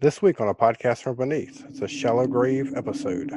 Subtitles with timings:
[0.00, 3.30] This week on a podcast from beneath, it's a shallow grave episode.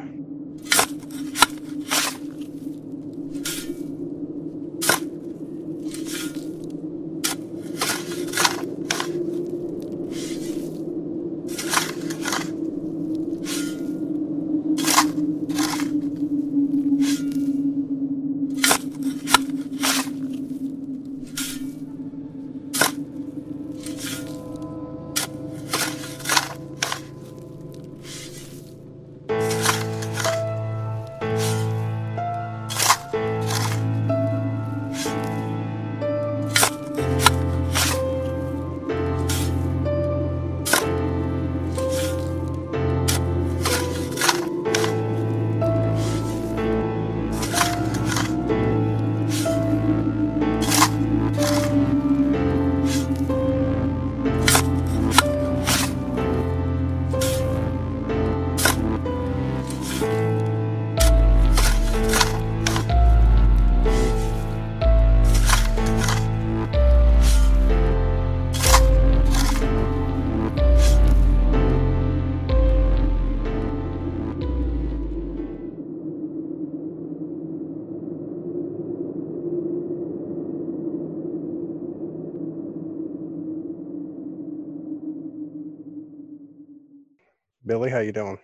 [88.14, 88.40] You doing?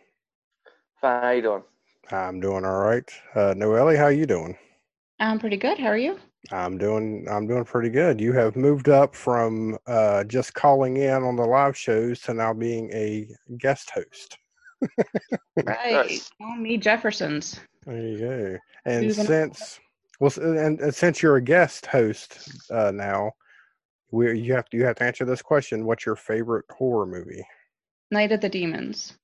[0.99, 1.21] Fine.
[1.21, 1.63] How you doing?
[2.11, 3.09] I'm doing all right.
[3.35, 4.57] Uh, Noelle, how you doing?
[5.19, 5.77] I'm pretty good.
[5.77, 6.17] How are you?
[6.51, 8.19] I'm doing I'm doing pretty good.
[8.19, 12.53] You have moved up from uh, just calling in on the live shows to now
[12.53, 14.37] being a guest host.
[15.65, 16.07] Right.
[16.07, 16.31] Nice.
[16.37, 17.59] Call me Jeffersons.
[17.85, 18.57] There you go.
[18.85, 19.27] And Moving up.
[19.27, 19.79] since
[20.21, 23.33] well, and, and since you're a guest host uh, now,
[24.11, 25.85] we you have to you have to answer this question.
[25.85, 27.43] What's your favorite horror movie?
[28.09, 29.17] Night of the Demons.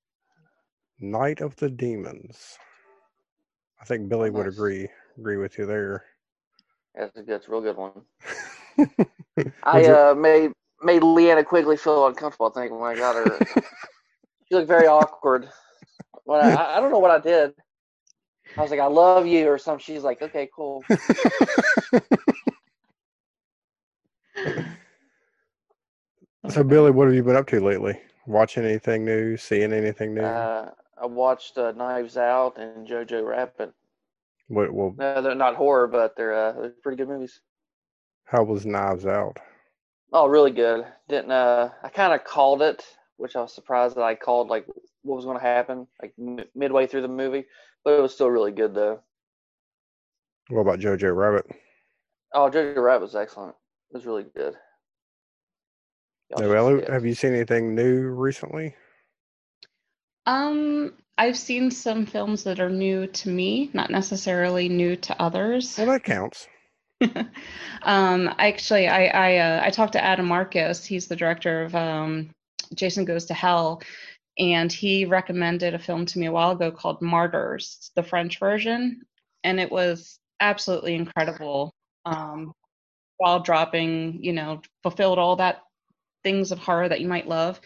[0.99, 2.57] Night of the Demons.
[3.81, 4.55] I think Billy would Nice.
[4.55, 6.05] agree agree with you there.
[6.95, 7.91] That's a, that's a real good one.
[9.63, 10.51] I uh, made
[10.81, 12.51] made Linnea Quigley feel uncomfortable.
[12.55, 13.39] I think when I got her,
[14.47, 15.49] she looked very awkward.
[16.23, 17.53] When I, I I don't know what I did.
[18.57, 19.83] I was like, "I love you" or something.
[19.83, 20.83] She's like, "Okay, cool."
[26.49, 27.99] so Billy, what have you been up to lately?
[28.25, 29.35] Watching anything new?
[29.37, 30.23] Seeing anything new?
[30.23, 33.73] Uh, I watched uh, Knives Out and Jojo Rabbit.
[34.47, 37.41] what well No, they're not horror, but they're uh, they're pretty good movies.
[38.25, 39.37] how was Knives Out?
[40.13, 40.85] Oh, really good.
[41.09, 42.85] Didn't uh, I kind of called it,
[43.17, 44.65] which I was surprised that I called like
[45.01, 47.45] what was going to happen like m- midway through the movie,
[47.83, 49.01] but it was still really good though.
[50.49, 51.45] What about Jojo Rabbit?
[52.33, 53.55] Oh, Jojo Rabbit was excellent.
[53.91, 54.55] It was really good.
[56.29, 56.89] Y'all should Noelle, see it.
[56.89, 58.75] have you seen anything new recently?
[60.25, 65.77] Um, I've seen some films that are new to me, not necessarily new to others.
[65.77, 66.47] Well, that counts.
[67.83, 70.85] um, actually, I I, uh, I talked to Adam Marcus.
[70.85, 72.29] He's the director of um,
[72.73, 73.81] Jason Goes to Hell,
[74.37, 79.01] and he recommended a film to me a while ago called Martyrs, the French version,
[79.43, 81.73] and it was absolutely incredible.
[82.05, 82.53] Um,
[83.17, 85.61] while dropping, you know, fulfilled all that
[86.23, 87.61] things of horror that you might love.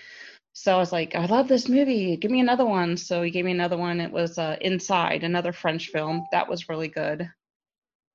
[0.60, 2.18] So I was like, I love this movie.
[2.18, 2.98] Give me another one.
[2.98, 4.02] So he gave me another one.
[4.02, 6.22] It was uh, Inside, another French film.
[6.34, 7.32] That was really good.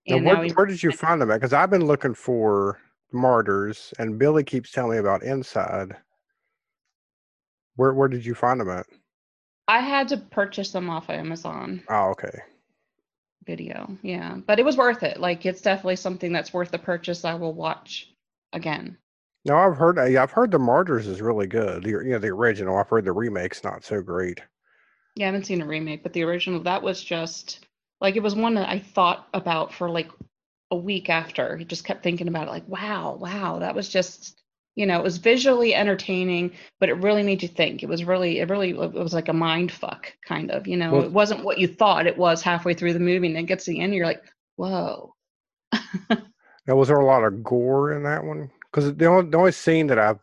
[0.07, 1.37] And where, now he- where did you find them at?
[1.37, 2.79] Because I've been looking for
[3.15, 5.97] Martyrs, and Billy keeps telling me about Inside.
[7.77, 8.85] Where where did you find them at?
[9.67, 12.41] I had to purchase them off Amazon Oh, okay.
[13.47, 13.97] Video.
[14.03, 15.19] Yeah, but it was worth it.
[15.19, 17.25] Like it's definitely something that's worth the purchase.
[17.25, 18.13] I will watch
[18.53, 18.99] again.
[19.45, 19.99] No, I've heard.
[19.99, 21.83] Uh, yeah, I've heard the Martyrs is really good.
[21.83, 22.77] The you know the original.
[22.79, 24.41] I've heard the remake's not so great.
[25.17, 27.67] Yeah, I haven't seen a remake, but the original that was just
[28.01, 30.11] like it was one that I thought about for like
[30.71, 31.59] a week after.
[31.61, 34.41] I just kept thinking about it, like, wow, wow, that was just
[34.77, 36.51] you know, it was visually entertaining,
[36.81, 37.85] but it really made you think.
[37.85, 40.67] It was really, it really, it was like a mind fuck kind of.
[40.67, 43.37] You know, Well- it wasn't what you thought it was halfway through the movie, and
[43.37, 44.25] then it gets to the end, and you're like,
[44.57, 45.15] whoa.
[46.67, 48.51] Now, was there a lot of gore in that one?
[48.75, 50.19] Because the only the only scene that I've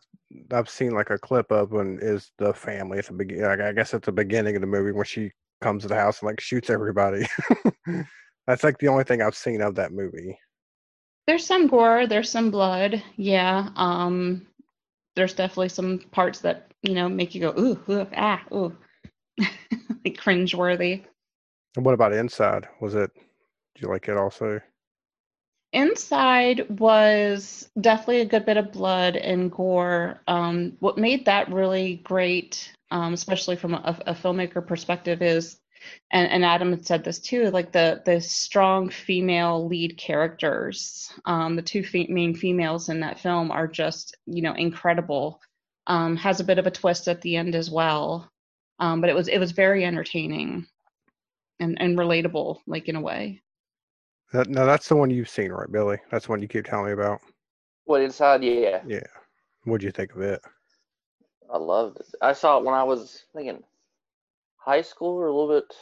[0.50, 3.44] I've seen like a clip of one is the family at the beginning.
[3.46, 5.30] I guess at the beginning of the movie when she
[5.62, 7.26] comes to the house and like shoots everybody.
[8.46, 10.38] That's like the only thing I've seen of that movie.
[11.26, 13.70] There's some gore, there's some blood, yeah.
[13.76, 14.46] Um,
[15.16, 18.76] there's definitely some parts that you know make you go ooh, ooh ah, ooh,
[19.38, 21.02] like cringeworthy.
[21.76, 22.68] And what about Inside?
[22.82, 23.10] Was it?
[23.74, 24.60] Did you like it also?
[25.72, 30.20] Inside was definitely a good bit of blood and gore.
[30.28, 35.58] Um, what made that really great, um, especially from a, a, filmmaker perspective, is,
[36.10, 41.10] and, and Adam had said this too, like the the strong female lead characters.
[41.24, 45.40] Um, the two fe- main females in that film are just you know incredible.
[45.86, 48.30] Um, has a bit of a twist at the end as well,
[48.78, 50.66] um, but it was it was very entertaining
[51.60, 53.42] and and relatable, like in a way.
[54.32, 55.98] That, no, that's the one you've seen, right, Billy?
[56.10, 57.20] That's the one you keep telling me about.
[57.84, 58.42] What inside?
[58.42, 58.82] Yeah.
[58.86, 59.00] Yeah.
[59.64, 60.40] What'd you think of it?
[61.52, 62.06] I loved it.
[62.22, 63.62] I saw it when I was thinking
[64.56, 65.74] high school or a little bit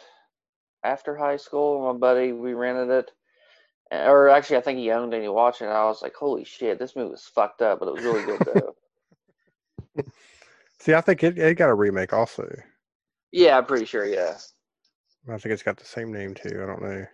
[0.84, 1.92] after high school.
[1.92, 3.10] My buddy, we rented it.
[3.92, 5.66] Or actually, I think he owned it and he watched it.
[5.66, 8.24] And I was like, holy shit, this movie was fucked up, but it was really
[8.24, 10.02] good though.
[10.80, 12.48] See, I think it, it got a remake also.
[13.32, 14.36] Yeah, I'm pretty sure, yeah.
[15.28, 16.60] I think it's got the same name too.
[16.62, 17.06] I don't know.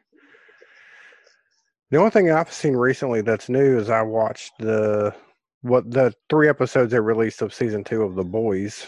[1.91, 5.15] The only thing I've seen recently that's new is I watched the
[5.63, 8.87] what the three episodes they released of season two of The Boys.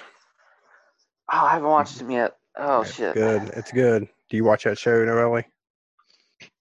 [1.33, 2.37] Oh, I haven't watched them yet.
[2.57, 3.15] Oh it's shit.
[3.15, 3.51] Good.
[3.55, 4.09] It's good.
[4.31, 5.43] Do you watch that show, Noelle?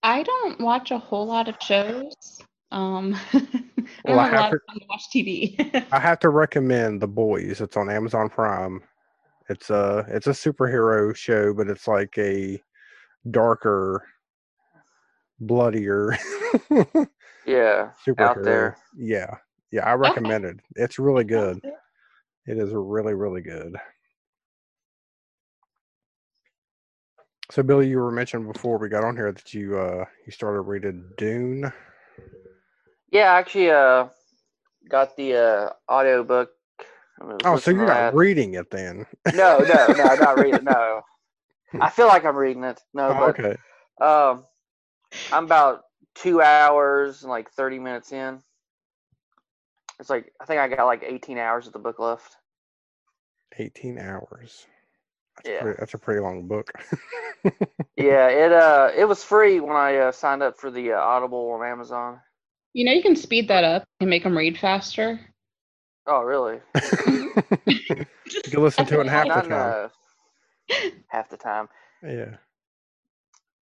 [0.03, 2.13] I don't watch a whole lot of shows.
[2.71, 3.17] Um,
[4.03, 5.85] Well, I have a lot to- of time to watch TV.
[5.93, 7.61] I have to recommend The Boys.
[7.61, 8.81] It's on Amazon Prime.
[9.49, 12.61] It's a it's a superhero show, but it's like a
[13.31, 14.03] darker,
[15.39, 16.17] bloodier
[17.45, 17.91] Yeah.
[18.05, 18.43] superhero.
[18.43, 18.77] there.
[18.97, 19.37] Yeah,
[19.71, 20.59] yeah, I recommend it.
[20.75, 21.59] It's really good.
[22.45, 23.75] It is really really good.
[27.49, 30.61] So, Billy, you were mentioning before we got on here that you uh you started
[30.61, 31.71] reading Dune.
[33.11, 34.07] Yeah, I actually uh
[34.89, 36.51] got the uh audio book.
[37.45, 39.05] Oh, so you're not reading it then?
[39.33, 41.01] No, no, no, I'm not reading no.
[41.81, 42.79] I feel like I'm reading it.
[42.93, 43.57] No, Oh, but okay.
[43.99, 44.45] um
[45.31, 45.83] I'm about
[46.15, 48.39] two hours and like thirty minutes in.
[50.00, 52.36] It's like I think I got like eighteen hours of the book left.
[53.59, 54.68] 18 hours.
[55.38, 55.56] That's, Yeah.
[55.56, 56.71] a pretty, that's a pretty long book.
[57.95, 61.50] Yeah, it uh it was free when I uh, signed up for the uh, Audible
[61.51, 62.19] on Amazon.
[62.74, 65.19] you know, you can speed that up and make them read faster.
[66.06, 66.59] Oh, really?
[67.65, 67.81] you
[68.44, 69.89] can listen to it in half the time.
[71.07, 71.69] Half the time.
[72.04, 72.36] Yeah.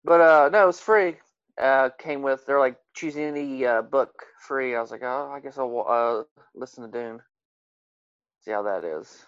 [0.03, 1.15] But uh no, it was free.
[1.59, 4.75] Uh came with they're like choosing any uh, book free.
[4.75, 7.21] I was like, oh, I guess I'll uh listen to Dune.
[8.41, 9.25] See how that is.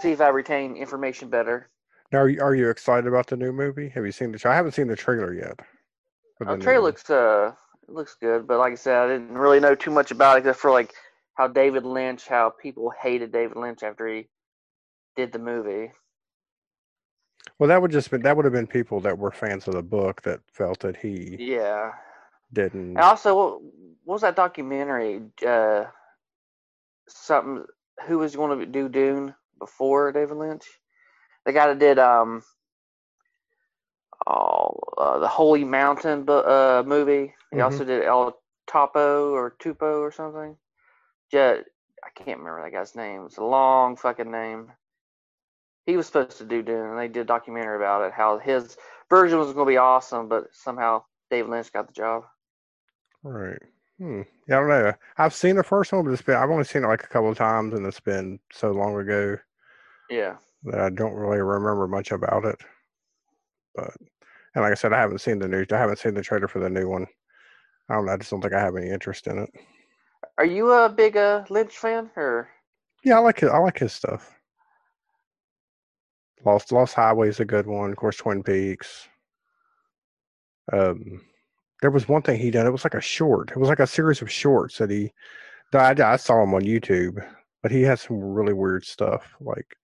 [0.00, 1.68] See if I retain information better.
[2.12, 3.88] Now, are you, are you excited about the new movie?
[3.90, 4.38] Have you seen the?
[4.38, 5.60] tra- I haven't seen the trailer yet.
[6.40, 7.52] the Uh, trailer looks uh
[7.88, 10.58] looks good, but like I said, I didn't really know too much about it except
[10.58, 10.92] for like
[11.34, 14.28] how David Lynch, how people hated David Lynch after he
[15.16, 15.92] did the movie.
[17.60, 19.82] Well, that would just been that would have been people that were fans of the
[19.82, 21.92] book that felt that he Yeah.
[22.52, 22.96] didn't.
[22.96, 23.62] And also, what,
[24.06, 25.22] was that documentary?
[25.46, 25.86] Uh,
[27.08, 27.66] something.
[28.06, 30.66] Who was going to do Dune before David Lynch?
[31.44, 32.42] The guy that did um,
[34.26, 37.34] oh, uh, the Holy Mountain uh movie.
[37.52, 37.64] He Mhm.
[37.64, 40.56] also did El Topo or Tupo or something.
[41.32, 41.58] Yeah,
[42.04, 43.26] I can't remember that guy's name.
[43.26, 44.72] It's a long fucking name.
[45.90, 48.12] He was supposed to do Dune, and they did a documentary about it.
[48.12, 48.76] How his
[49.08, 51.02] version was going to be awesome, but somehow
[51.32, 52.24] David Lynch got the job.
[53.24, 53.58] Right.
[53.98, 54.22] Hmm.
[54.48, 54.92] Yeah, I don't know.
[55.18, 57.28] I've seen the first one, but it's been I've only seen it like a couple
[57.30, 59.36] of times, and it's been so long ago
[60.08, 60.36] Yeah.
[60.64, 62.60] that I don't really remember much about it.
[63.74, 63.90] But
[64.54, 65.66] and like I said, I haven't seen the new.
[65.72, 67.06] I haven't seen the trailer for the new one.
[67.88, 68.12] I don't know.
[68.12, 69.50] I just don't think I have any interest in it.
[70.38, 72.48] Are you a big uh, Lynch fan, or
[73.04, 73.48] Yeah, I like it.
[73.48, 74.39] I like his stuff.
[76.44, 77.90] Lost Lost Highway is a good one.
[77.90, 79.08] Of course, Twin Peaks.
[80.72, 81.20] Um,
[81.82, 82.66] there was one thing he did.
[82.66, 83.50] It was like a short.
[83.50, 85.12] It was like a series of shorts that he.
[85.72, 87.24] I, I saw him on YouTube,
[87.62, 89.34] but he had some really weird stuff.
[89.40, 89.76] Like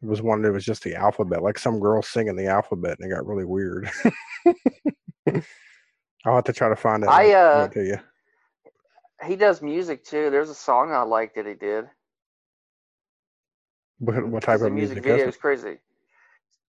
[0.00, 3.10] there was one that was just the alphabet, like some girl singing the alphabet, and
[3.10, 3.90] it got really weird.
[6.26, 7.08] I'll have to try to find it.
[7.08, 7.98] I, uh, to you.
[9.26, 10.30] he does music too?
[10.30, 11.86] There's a song I like that he did.
[14.04, 15.78] What, what type of music music, video is is crazy.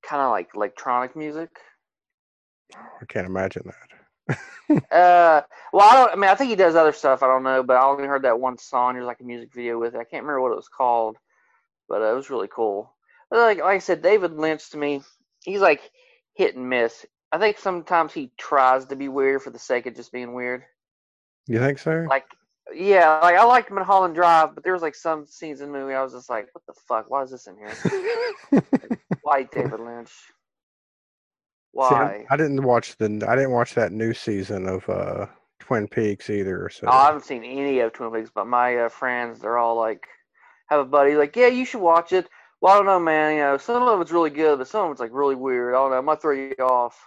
[0.04, 1.50] Kind of like electronic music.
[2.74, 4.38] I can't imagine that.
[4.68, 6.12] Uh, well, I don't.
[6.13, 7.22] I mean, I think he does other stuff.
[7.22, 8.96] I don't know, but I only heard that one song.
[8.96, 10.00] There's like a music video with it.
[10.00, 11.18] I can't remember what it was called,
[11.88, 12.92] but uh, it was really cool.
[13.30, 15.04] But like, like I said, David Lynch to me,
[15.44, 15.92] he's like
[16.34, 17.06] hit and miss.
[17.32, 20.63] I think sometimes he tries to be weird for the sake of just being weird.
[21.48, 22.06] You think so?
[22.10, 22.25] Like,
[22.74, 25.72] yeah, like I liked him in Holland Drive, but there was like some scenes in
[25.72, 27.10] the movie I was just like, what the fuck?
[27.10, 28.62] Why is this in here?
[29.22, 30.10] Why David Lynch?
[30.10, 30.13] See,
[31.74, 32.25] Why?
[32.29, 35.27] I, didn't watch the I didn't watch that new season of uh
[35.60, 36.69] Twin Peaks either.
[36.69, 39.75] So Oh, I haven't seen any of Twin Peaks, but my uh, friends, they're all
[39.75, 40.07] like,
[40.69, 42.27] have a buddy like, yeah, you should watch it.
[42.62, 43.34] Well, I don't know, man.
[43.36, 45.75] You know, some of it's really good, but some of it's like really weird.
[45.75, 45.98] I don't know.
[45.98, 46.98] I might throw you off.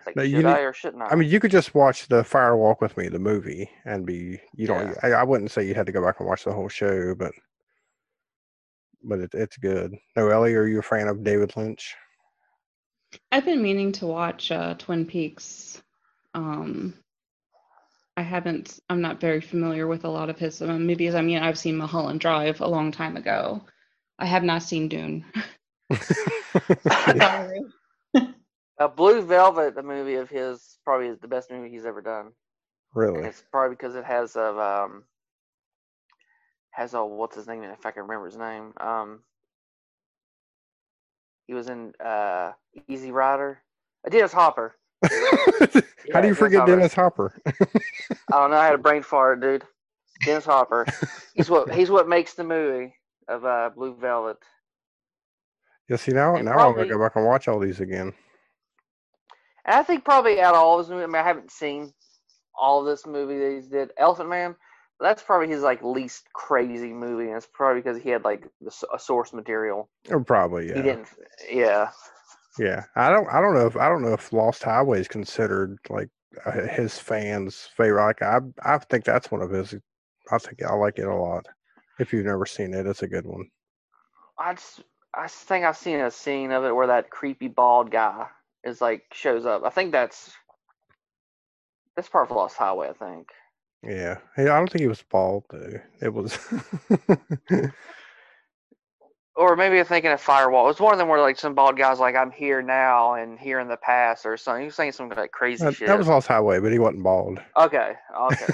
[0.00, 1.08] It's like, No, should you I or shouldn't I?
[1.08, 4.40] I mean, you could just watch the Fire Walk with Me, the movie, and be
[4.54, 4.96] you don't.
[5.02, 7.32] I, I wouldn't say you had to go back and watch the whole show, but
[9.02, 9.94] but it, it's good.
[10.16, 11.94] Noellie, are you a fan of David Lynch?
[13.30, 15.82] I've been meaning to watch uh, Twin Peaks.
[16.34, 16.94] Um,
[18.16, 18.80] I haven't.
[18.88, 21.14] I'm not very familiar with a lot of his uh, movies.
[21.14, 23.62] I mean, I've seen Mulholland Drive a long time ago.
[24.18, 25.24] I have not seen Dune.
[26.88, 27.60] Sorry.
[28.80, 32.32] Uh, Blue Velvet, the movie of his, probably is the best movie he's ever done.
[33.14, 33.24] And really?
[33.26, 35.04] it's probably because it has a um
[36.72, 38.72] has a what's his name if I can remember his name.
[38.78, 39.24] Um
[41.46, 42.52] he was in uh
[42.88, 43.62] Easy Rider.
[44.06, 44.76] Uh, Dennis Hopper.
[46.12, 46.66] How Yeah, do you Dennis forget Hopper.
[46.66, 47.34] Dennis Hopper?
[48.32, 49.64] I don't know, I had a brain fart, dude.
[50.24, 50.92] Dennis Hopper.
[51.34, 52.94] He's what he's what makes the movie
[53.28, 54.38] of uh Blue Velvet.
[55.88, 58.14] yeah, see now And now I'm gonna go back and watch all these again.
[59.64, 61.92] And I think probably out of all of his movies, I mean I haven't seen
[62.58, 63.90] all of this movie that he's did.
[63.96, 64.54] Elephant Man,
[65.00, 68.72] that's probably his like least crazy movie, and it's probably because he had like the,
[68.94, 69.88] a source material.
[70.10, 70.76] Or probably yeah.
[70.76, 71.08] He didn't.
[71.50, 71.90] Yeah.
[72.58, 73.28] Yeah, I don't.
[73.28, 76.08] I don't know if I don't know if Lost Highway is considered like
[76.44, 78.04] uh, his fans' favorite.
[78.04, 79.74] Like I, I think that's one of his.
[80.30, 81.46] I think I like it a lot.
[81.98, 83.48] If you've never seen it, it's a good one.
[84.38, 84.82] I just,
[85.14, 88.26] I think I've seen a scene of it where that creepy bald guy
[88.64, 89.62] is like shows up.
[89.64, 90.32] I think that's
[91.96, 92.88] that's part of Lost Highway.
[92.88, 93.28] I think.
[93.82, 95.80] Yeah, Hey, I don't think he was bald though.
[96.02, 96.38] It was.
[99.40, 100.64] Or maybe I'm thinking of Firewall.
[100.66, 103.38] It was one of them where like some bald guy's like, "I'm here now" and
[103.38, 104.62] here in the past or something.
[104.62, 105.86] He was saying some like crazy shit.
[105.86, 107.40] that was Lost Highway, but he wasn't bald.
[107.56, 107.94] okay.
[108.20, 108.44] Okay.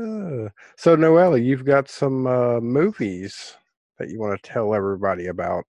[0.00, 3.56] Uh, so Noelle, you've got some uh, movies
[3.98, 5.66] that you want to tell everybody about.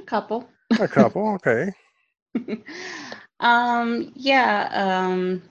[0.00, 0.48] A couple.
[0.78, 1.72] A couple, okay.
[3.40, 4.68] um, yeah.
[4.72, 5.42] Um,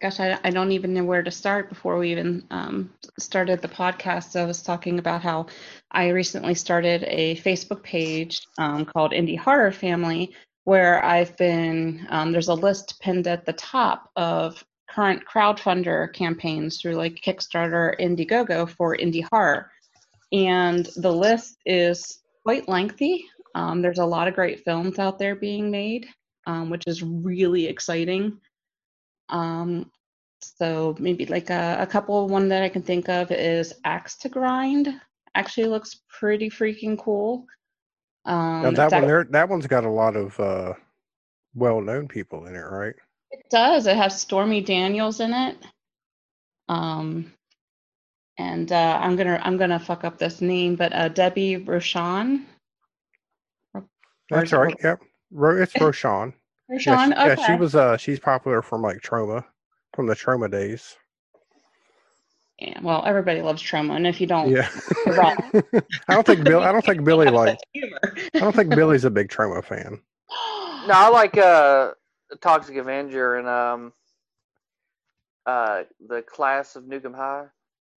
[0.00, 3.68] gosh, I, I don't even know where to start before we even um, started the
[3.68, 4.38] podcast.
[4.38, 5.46] I was talking about how
[5.90, 12.30] I recently started a Facebook page um, called Indie Horror Family, where I've been, um,
[12.30, 18.68] there's a list pinned at the top of current crowdfunder campaigns through like Kickstarter, Indiegogo
[18.68, 19.70] for indie horror.
[20.30, 23.26] And the list is quite lengthy.
[23.58, 26.06] Um, there's a lot of great films out there being made,
[26.46, 28.38] um, which is really exciting.
[29.30, 29.90] Um,
[30.40, 34.28] so maybe like a, a couple, one that I can think of is Axe to
[34.28, 34.94] Grind.
[35.34, 37.46] Actually looks pretty freaking cool.
[38.26, 40.74] Um, Now that one, there, that one's got a lot of uh,
[41.56, 42.94] well-known people in it, right?
[43.32, 43.88] It does.
[43.88, 45.56] It has Stormy Daniels in it.
[46.68, 47.32] Um,
[48.38, 52.44] and uh, I'm gonna I'm gonna fuck up this name, but uh, Debbie Rochon.
[54.30, 54.76] Or That's is it all right.
[54.82, 55.00] Yep,
[55.32, 56.34] Ro- it's Rochon.
[56.68, 56.80] Yeah, Rochon.
[57.06, 57.74] she, yeah, she was.
[57.74, 59.44] Uh, she's popular from like Troma,
[59.94, 60.96] from the Troma days.
[62.58, 64.68] Yeah, well, everybody loves Troma, and if you don't, Yeah.
[65.06, 65.36] wrong.
[66.08, 66.60] I don't think Bill.
[66.60, 67.48] I don't think Billy Have a like.
[67.50, 68.00] sense of humor.
[68.34, 70.00] I don't think Billy's a big Troma fan.
[70.86, 71.92] no, I like uh,
[72.40, 73.92] Toxic Avenger and um,
[75.46, 77.44] uh, the Class of Nuke 'Em High.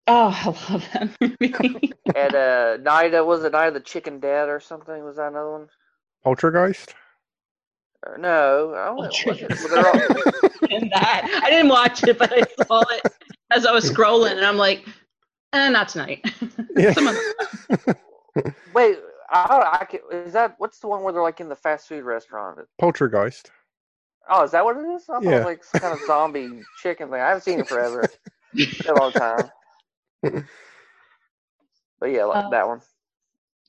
[0.07, 1.91] Oh, I love that movie.
[2.15, 5.03] and uh, Night of was it Night of the Chicken Dead or something?
[5.03, 5.67] Was that another one?
[6.25, 6.93] Poultrygeist.
[8.05, 9.01] Or no, I don't know.
[9.03, 9.47] Was it?
[9.49, 13.01] But they're all- and that I didn't watch it, but I saw it
[13.51, 14.85] as I was scrolling, and I'm like,
[15.53, 16.25] eh, not tonight.
[16.75, 16.93] Yeah.
[16.93, 17.95] Some other-
[18.73, 18.97] Wait,
[19.29, 22.03] I, I can, is that what's the one where they're like in the fast food
[22.05, 22.59] restaurant?
[22.81, 23.47] Poultrygeist.
[24.29, 25.03] Oh, is that what it is?
[25.09, 25.35] I thought it Yeah.
[25.39, 27.19] was like some kind of zombie chicken thing.
[27.19, 28.07] I haven't seen it forever.
[28.53, 29.49] It's been a long time.
[31.99, 32.81] But yeah, like Uh, that one.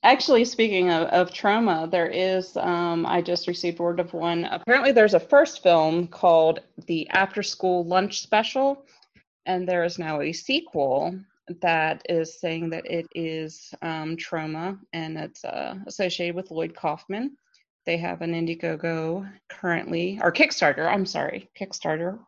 [0.05, 4.43] Actually, speaking of, of Troma, there is, um, I just received word of one.
[4.45, 8.85] Apparently, there's a first film called The After School Lunch Special,
[9.45, 11.17] and there is now a sequel
[11.61, 17.37] that is saying that it is um, Troma and it's uh, associated with Lloyd Kaufman.
[17.85, 22.19] They have an Indiegogo currently, or Kickstarter, I'm sorry, Kickstarter.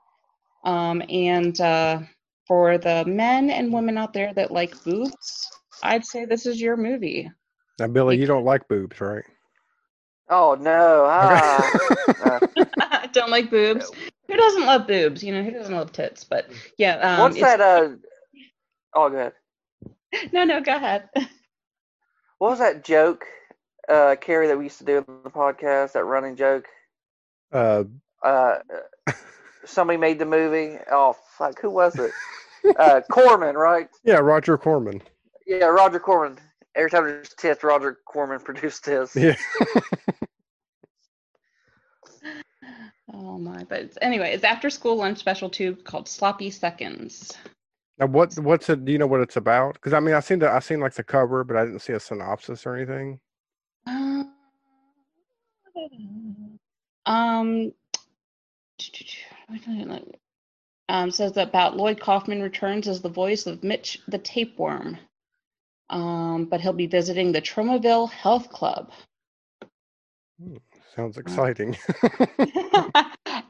[0.64, 2.00] Um, and uh,
[2.48, 5.50] for the men and women out there that like boobs,
[5.84, 7.30] I'd say this is your movie.
[7.80, 9.24] Now, Billy, you don't like boobs, right?
[10.30, 11.06] Oh no!
[11.08, 11.70] Ah.
[12.24, 12.40] Uh,
[12.80, 13.92] I don't like boobs.
[14.28, 15.24] Who doesn't love boobs?
[15.24, 16.24] You know, who doesn't love tits?
[16.24, 17.62] But yeah, um, what's that?
[17.62, 17.90] Uh,
[18.96, 19.34] oh, go ahead.
[20.32, 21.10] No, no, go ahead.
[22.38, 23.26] What was that joke,
[23.90, 25.92] uh, Carrie, that we used to do on the podcast?
[25.92, 26.68] That running joke.
[27.52, 27.84] Uh,
[28.24, 28.60] Uh,
[29.66, 30.78] somebody made the movie.
[30.90, 32.12] Oh fuck, who was it?
[32.80, 33.90] uh, Corman, right?
[34.06, 35.02] Yeah, Roger Corman.
[35.46, 36.40] Yeah, Roger Corman.
[36.76, 39.16] Every time there's tits, Roger Corman produced his.
[39.16, 39.36] Yeah.
[43.14, 43.64] Oh my!
[43.70, 47.38] But it's, anyway, it's after school lunch special too called Sloppy Seconds.
[47.98, 48.84] Now, what what's it?
[48.84, 49.76] Do you know what it's about?
[49.76, 51.94] Because I mean, I seen the I seen like the cover, but I didn't see
[51.94, 53.20] a synopsis or anything.
[53.88, 54.24] Uh,
[57.06, 57.72] um,
[60.90, 64.98] um, says about Lloyd Kaufman returns as the voice of Mitch the Tapeworm.
[65.90, 68.92] Um, but he'll be visiting the Tromaville Health Club.
[70.42, 70.58] Hmm,
[70.96, 71.78] sounds exciting.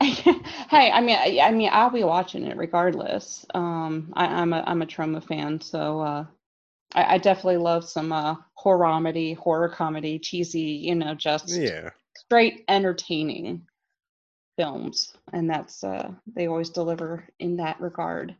[0.69, 3.45] hey, I mean, I, I, mean, I'll be watching it regardless.
[3.53, 6.25] Um, I, am a I'm a Troma fan, so uh,
[6.93, 12.63] I, I, definitely love some uh, horror horror comedy, cheesy, you know, just yeah, straight
[12.67, 13.65] entertaining
[14.57, 18.35] films, and that's uh, they always deliver in that regard.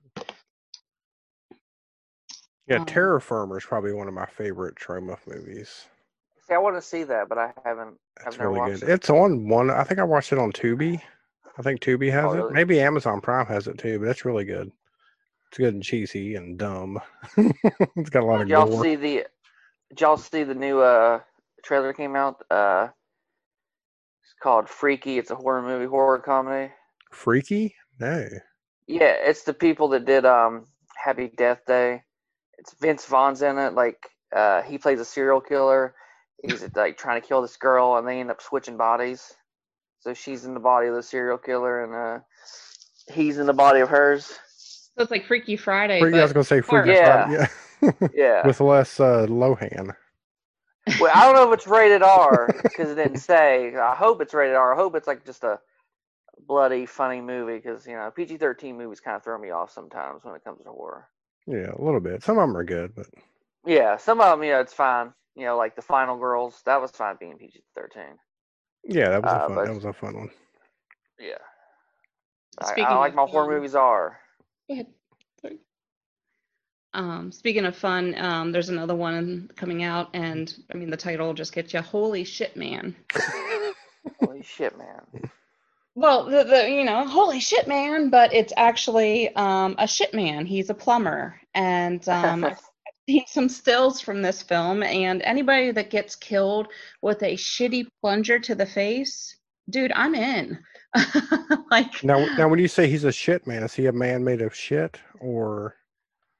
[2.67, 5.85] Yeah, um, Terror Firmer is probably one of my favorite Troma movies.
[6.47, 7.97] See, I want to see that, but I haven't.
[8.23, 8.89] Never really watched good.
[8.89, 8.93] it.
[8.93, 9.69] It's on one.
[9.69, 11.01] I think I watched it on Tubi.
[11.57, 12.35] I think Tubi has Oh, it.
[12.37, 12.53] really?
[12.53, 14.71] Maybe Amazon Prime has it too, but it's really good.
[15.49, 16.99] It's good and cheesy and dumb.
[17.37, 18.83] it's got a lot of Did y'all gore.
[18.83, 19.25] see the?
[19.89, 21.19] Did y'all see the new uh
[21.63, 22.43] trailer that came out?
[22.49, 22.87] Uh,
[24.23, 25.17] it's called Freaky.
[25.17, 26.73] It's a horror movie, horror comedy.
[27.11, 27.75] Freaky?
[27.99, 28.27] No.
[28.87, 30.65] Yeah, it's the people that did um
[31.03, 32.03] Happy Death Day.
[32.57, 33.73] It's Vince Vaughn's in it.
[33.73, 35.93] Like uh, he plays a serial killer.
[36.43, 39.33] He's like trying to kill this girl, and they end up switching bodies.
[39.99, 42.23] So she's in the body of the serial killer, and uh,
[43.11, 44.25] he's in the body of hers.
[44.95, 45.99] So it's like Freaky Friday.
[45.99, 47.27] Freaky, I was gonna say Freaky Yeah.
[47.27, 47.47] Friday,
[47.81, 47.91] Yeah.
[48.13, 48.47] Yeah.
[48.47, 49.95] With less uh, Lohan.
[50.99, 53.75] well, I don't know if it's rated R because it didn't say.
[53.75, 54.73] I hope it's rated R.
[54.73, 55.59] I hope it's like just a
[56.47, 60.35] bloody, funny movie because you know PG-13 movies kind of throw me off sometimes when
[60.35, 61.07] it comes to horror.
[61.47, 62.23] Yeah, a little bit.
[62.23, 63.07] Some of them are good, but
[63.65, 65.13] Yeah, some of them, you know, it's fine.
[65.35, 68.17] You know, like the Final Girls, that was fine being PG-13.
[68.85, 69.55] yeah, that was a Uh, fun.
[69.55, 70.31] but- That was a fun one.
[71.19, 71.37] Yeah.
[72.63, 74.19] Speaking I like of my horror fun- movies are.
[74.69, 74.93] Go ahead.
[75.41, 75.59] Sorry.
[76.93, 81.33] Um, speaking of fun, um, there's another one coming out, and I mean the title
[81.33, 81.81] just gets you.
[81.81, 82.95] Holy shit, man!
[84.21, 85.01] Holy shit, man.
[85.95, 88.09] Well, the, the you know, holy shit, man!
[88.09, 90.45] But it's actually um, a shit man.
[90.45, 92.59] He's a plumber, and um, I've
[93.07, 94.83] seen some stills from this film.
[94.83, 96.67] And anybody that gets killed
[97.01, 99.37] with a shitty plunger to the face,
[99.69, 100.59] dude, I'm in.
[101.71, 104.41] like, Now, now, when you say he's a shit man, is he a man made
[104.41, 105.75] of shit or?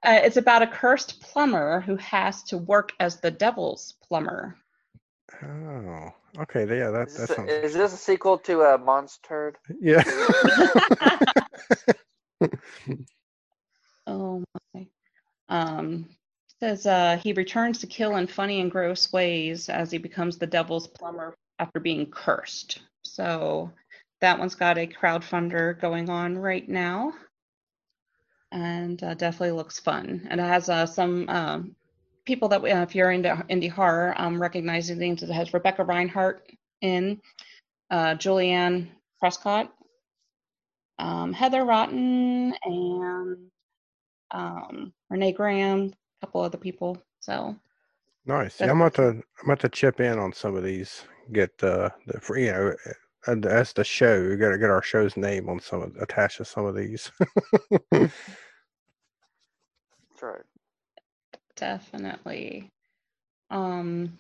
[0.04, 4.58] Uh, it's about a cursed plumber who has to work as the devil's plumber.
[5.44, 6.62] Oh, okay.
[6.62, 7.52] Yeah, that is, that sounds.
[7.52, 9.56] is this a sequel to uh, Monster?
[9.80, 10.04] Yeah.
[14.08, 14.88] oh my.
[15.50, 16.10] Um,
[16.60, 20.48] says uh, he returns to kill in funny and gross ways as he becomes the
[20.48, 22.82] devil's plumber after being cursed.
[23.04, 23.72] So
[24.22, 27.14] that one's got a crowdfunder going on right now.
[28.52, 30.28] And uh, definitely looks fun.
[30.30, 31.76] And it has uh, some um,
[32.26, 35.24] people that, we- uh, if you're into indie horror, um, recognizing things.
[35.24, 36.50] It has Rebecca Reinhart
[36.82, 37.22] in,
[37.92, 39.74] uh, Julianne Prescott,
[41.00, 43.52] um, Heather Rotten, and
[44.32, 46.98] um, Renee Graham, a couple other people.
[47.20, 47.56] So
[48.28, 48.60] Nice.
[48.60, 51.04] Yeah, I'm about to I'm about to chip in on some of these.
[51.32, 52.76] Get uh, the free, you know,
[53.28, 54.28] uh, as the show.
[54.28, 57.12] We got to get our show's name on some of attached to some of these.
[57.92, 58.12] That's
[60.22, 60.42] right.
[61.56, 62.70] Definitely.
[63.50, 64.18] Um,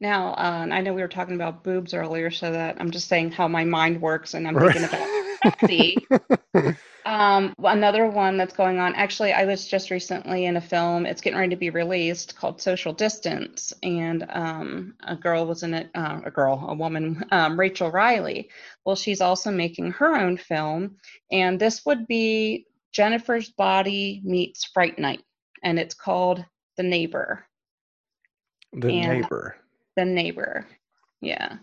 [0.00, 3.32] now, uh, I know we were talking about boobs earlier, so that I'm just saying
[3.32, 5.08] how my mind works, and I'm thinking about
[5.42, 6.06] sexy.
[7.08, 8.94] Um, another one that's going on.
[8.94, 11.06] Actually, I was just recently in a film.
[11.06, 15.72] It's getting ready to be released called Social Distance, and um, a girl was in
[15.72, 15.88] it.
[15.94, 18.50] Uh, a girl, a woman, um, Rachel Riley.
[18.84, 20.96] Well, she's also making her own film,
[21.32, 25.22] and this would be Jennifer's Body meets Fright Night,
[25.62, 26.44] and it's called
[26.76, 27.44] The Neighbor.
[28.72, 29.56] the And- neighbor.
[29.96, 30.66] The Neighbor.
[31.20, 31.56] Yeah.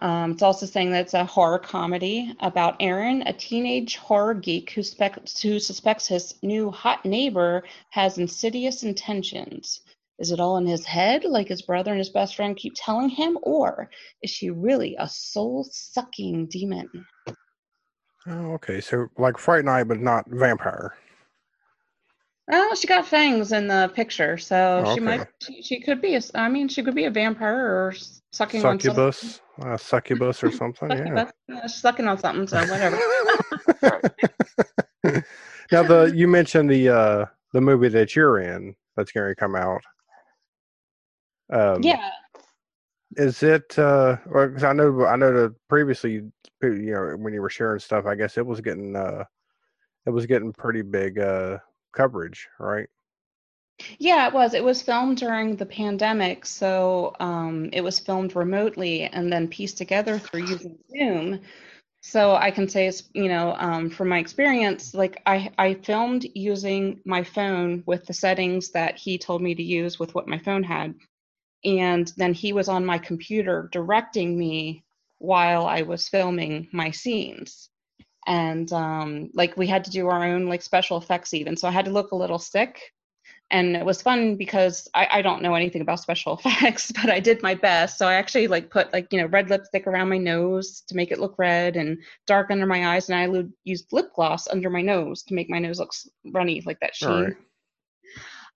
[0.00, 4.70] Um, it's also saying that it's a horror comedy about Aaron, a teenage horror geek
[4.72, 9.80] who, spec- who suspects his new hot neighbor has insidious intentions.
[10.18, 13.08] Is it all in his head, like his brother and his best friend keep telling
[13.08, 13.88] him, or
[14.22, 17.06] is she really a soul sucking demon?
[18.28, 18.80] Oh, okay.
[18.80, 20.94] So like Fright Night, but not vampire.
[22.48, 25.26] Well, she got fangs in the picture, so Oh, she might.
[25.42, 26.14] She, she could be.
[26.14, 27.94] a I mean, she could be a vampire or
[28.32, 28.90] sucking on something.
[28.90, 30.90] Succubus, uh, succubus or something.
[30.90, 30.96] Yeah.
[30.96, 31.32] Succubus.
[31.48, 32.46] Yeah, she's sucking on something.
[32.46, 32.98] So whatever.
[35.72, 39.54] now the you mentioned the uh the movie that you're in that's going to come
[39.54, 39.82] out.
[41.52, 42.10] Um, yeah.
[43.16, 43.78] Is it?
[43.78, 48.06] uh 'cause I know I know that previously, you know, when you were sharing stuff,
[48.06, 49.24] I guess it was getting uh
[50.06, 51.58] it was getting pretty big uh
[51.92, 52.88] coverage, right?
[53.98, 54.54] Yeah, it was.
[54.54, 59.78] It was filmed during the pandemic, so um, it was filmed remotely and then pieced
[59.78, 61.40] together through using Zoom.
[62.02, 67.00] So I can say, you know, um, from my experience, like I I filmed using
[67.04, 70.62] my phone with the settings that he told me to use with what my phone
[70.64, 70.94] had,
[71.64, 74.84] and then he was on my computer directing me
[75.18, 77.70] while I was filming my scenes.
[78.26, 81.72] And um, like we had to do our own like special effects even, so I
[81.72, 82.80] had to look a little sick.
[83.50, 87.18] And it was fun because I, I don't know anything about special effects but i
[87.18, 87.96] did my best.
[87.96, 91.10] So i actually like put like you know red lipstick around my nose to make
[91.10, 93.08] it look red and dark under my eyes.
[93.08, 95.92] And i used lip gloss under my nose to make my nose look
[96.26, 97.36] runny like that sheen.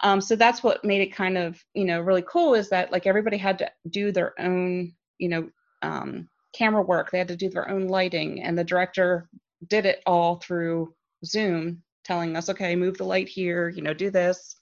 [0.03, 3.07] Um, so that's what made it kind of you know really cool is that like
[3.07, 5.49] everybody had to do their own you know
[5.83, 7.11] um, camera work.
[7.11, 9.29] They had to do their own lighting and the director
[9.69, 10.93] did it all through
[11.25, 14.57] zoom telling us okay move the light here you know do this.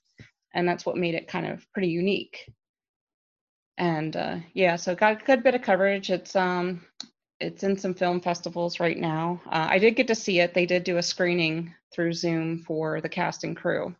[0.53, 2.51] And that's what made it kind of pretty unique.
[3.77, 6.11] And uh, yeah so got a good bit of coverage.
[6.11, 6.85] It's um
[7.39, 9.41] it's in some film festivals right now.
[9.47, 10.53] Uh, i did get to see it.
[10.53, 13.95] They did do a screening through zoom for the cast and crew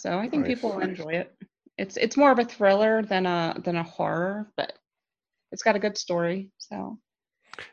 [0.00, 1.36] so i think people will enjoy it
[1.76, 4.72] it's it's more of a thriller than a than a horror but
[5.52, 6.98] it's got a good story so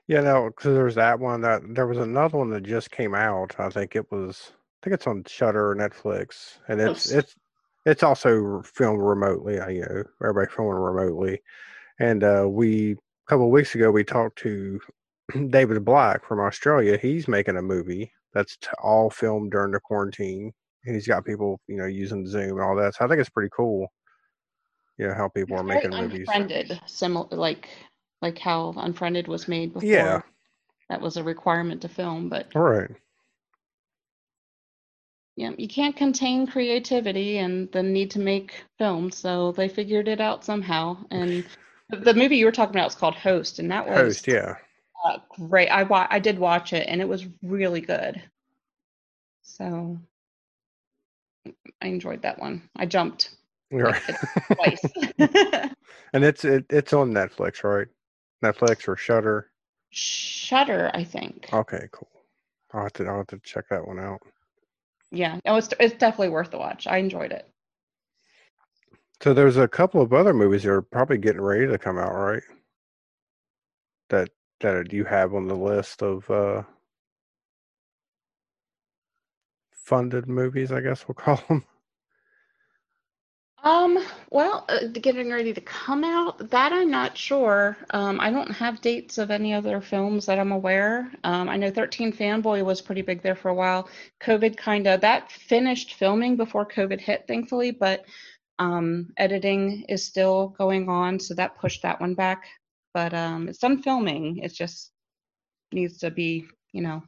[0.08, 3.56] Yeah, no, because there's that one that there was another one that just came out.
[3.60, 4.52] I think it was.
[4.52, 7.36] I think it's on Shudder or Netflix, and it's it's
[7.86, 9.60] it's also filmed remotely.
[9.60, 11.42] I You know, everybody filming remotely.
[12.00, 12.98] And uh, we a
[13.30, 14.80] couple of weeks ago we talked to
[15.50, 16.98] David Black from Australia.
[16.98, 20.54] He's making a movie that's t- all filmed during the quarantine,
[20.96, 22.96] he's got people you know using Zoom and all that.
[22.96, 23.88] So I think it's pretty cool.
[24.98, 26.28] You know how people are It's very making movies.
[26.28, 27.70] unfriended similar like
[28.22, 30.22] like how unfriended was made before Yeah.
[30.90, 32.90] that was a requirement to film but All right.
[35.36, 40.20] yeah you can't contain creativity and the need to make films so they figured it
[40.20, 41.46] out somehow and
[41.90, 44.56] the- the movie you were talking about is called host and that was Host, yeah.
[45.06, 48.20] uh, great i wa- i did watch it and it was really good
[49.44, 50.00] so
[51.82, 53.36] i enjoyed that one i jumped
[53.72, 54.02] Right.
[54.58, 54.94] twice
[56.14, 57.88] And it's it, it's on Netflix, right?
[58.44, 59.52] Netflix or Shudder.
[59.92, 62.10] shudder i think Okay, cool.
[62.74, 64.20] I'll have to I'll have to check that one out.
[65.12, 67.48] yeah no it's, it's definitely worth the watch i enjoyed it
[69.22, 72.14] So there's a couple of other movies that are probably getting ready to come out,
[72.14, 72.44] right?
[74.10, 74.30] That
[74.62, 76.64] that you have on the list of uh
[79.88, 81.64] funded movies, I guess we'll call them.
[83.64, 83.98] Um,
[84.30, 87.76] well, uh, getting ready to come out, that I'm not sure.
[87.90, 91.12] Um, I don't have dates of any other films that I'm aware.
[91.24, 93.90] Um, I know 13 Fanboy was pretty big there for a while.
[94.22, 98.06] COVID kind of, that finished filming before COVID hit, thankfully, but
[98.60, 102.46] um, editing is still going on, so that pushed that one back.
[102.94, 104.38] But um, it's done filming.
[104.38, 104.92] It just
[105.72, 107.04] needs to be, you know,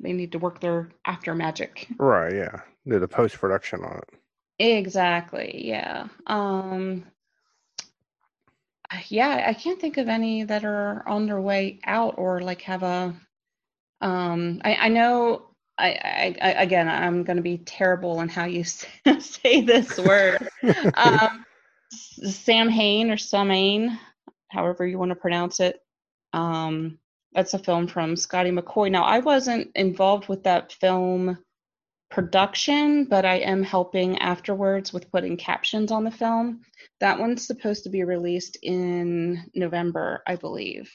[0.00, 1.88] they need to work their after magic.
[1.98, 2.60] Right, yeah.
[2.86, 4.18] Do the post production on it.
[4.58, 5.66] Exactly.
[5.66, 6.08] Yeah.
[6.26, 7.04] Um
[9.08, 12.82] yeah, I can't think of any that are on their way out or like have
[12.82, 13.14] a
[14.00, 18.64] um I I know I, I, again I'm going to be terrible in how you
[19.18, 20.48] say this word.
[20.94, 21.44] um
[22.46, 23.98] Hain or Samain,
[24.48, 25.80] however you want to pronounce it.
[26.32, 26.98] Um
[27.36, 28.90] that's a film from Scotty McCoy.
[28.90, 31.36] Now I wasn't involved with that film
[32.10, 36.62] production, but I am helping afterwards with putting captions on the film.
[37.00, 40.90] That one's supposed to be released in November, I believe,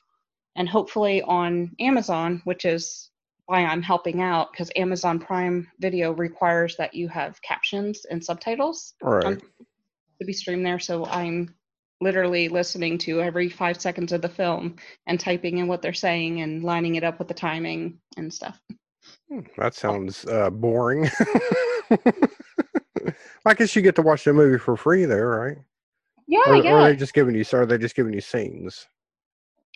[0.56, 3.12] and hopefully on Amazon, which is
[3.46, 8.96] why I'm helping out because Amazon Prime Video requires that you have captions and subtitles
[9.04, 9.40] right.
[10.20, 10.80] to be streamed there.
[10.80, 11.54] So I'm
[12.02, 14.76] literally listening to every five seconds of the film
[15.08, 18.60] and typing in what they're saying and lining it up with the timing and stuff.
[19.30, 21.10] Hmm, That sounds uh, boring.
[23.46, 25.58] I guess you get to watch the movie for free there, right?
[26.28, 26.74] Yeah, or, yeah.
[26.74, 27.44] or are they just giving you?
[27.54, 28.88] Are they just giving you scenes?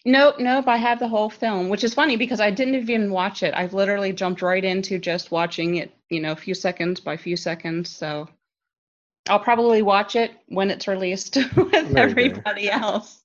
[0.05, 0.67] Nope, nope.
[0.67, 3.53] I have the whole film, which is funny because I didn't even watch it.
[3.55, 7.35] I've literally jumped right into just watching it, you know, a few seconds by few
[7.37, 7.89] seconds.
[7.89, 8.27] So
[9.29, 12.43] I'll probably watch it when it's released with There go.
[12.43, 13.21] everybody else.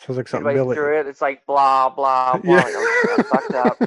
[0.00, 0.76] Sounds like something Everybody Billy.
[0.76, 1.06] through it.
[1.06, 2.64] It's like blah blah blah.
[2.64, 3.80] Like, I'm, I'm fucked up.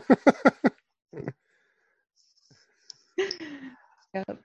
[4.16, 4.40] Yep.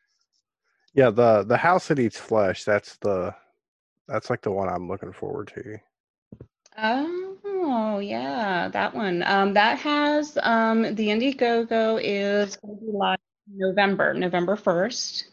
[0.94, 2.64] yeah, the the house that eats flesh.
[2.64, 3.34] That's the
[4.08, 5.78] that's like the one I'm looking forward to.
[6.78, 9.22] Oh yeah, that one.
[9.24, 13.18] Um, that has um the Indiegogo is going to be live
[13.48, 15.26] in November, November first.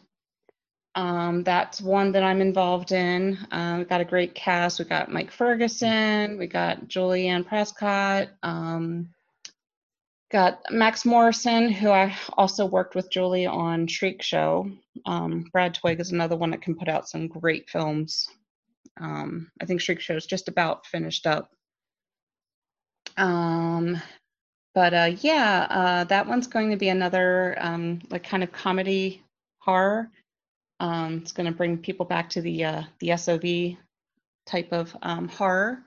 [0.94, 3.38] Um, that's one that I'm involved in.
[3.52, 4.78] Um, we've got a great cast.
[4.78, 6.36] We got Mike Ferguson.
[6.36, 8.28] We got Julianne Prescott.
[8.42, 9.10] Um,
[10.32, 14.70] got Max Morrison, who I also worked with Julie on Shriek Show.
[15.06, 18.28] Um, Brad Twig is another one that can put out some great films.
[19.00, 21.50] Um, I think Shriek Show is just about finished up.
[23.16, 24.00] Um,
[24.74, 29.22] but uh, yeah, uh, that one's going to be another um, like kind of comedy
[29.58, 30.10] horror.
[30.80, 33.76] Um, it's going to bring people back to the uh, the SOV
[34.46, 35.82] type of um, horror.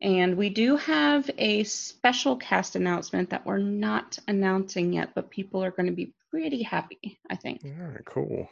[0.00, 5.64] And we do have a special cast announcement that we're not announcing yet, but people
[5.64, 7.62] are going to be pretty happy, I think.
[7.64, 8.48] All right, cool.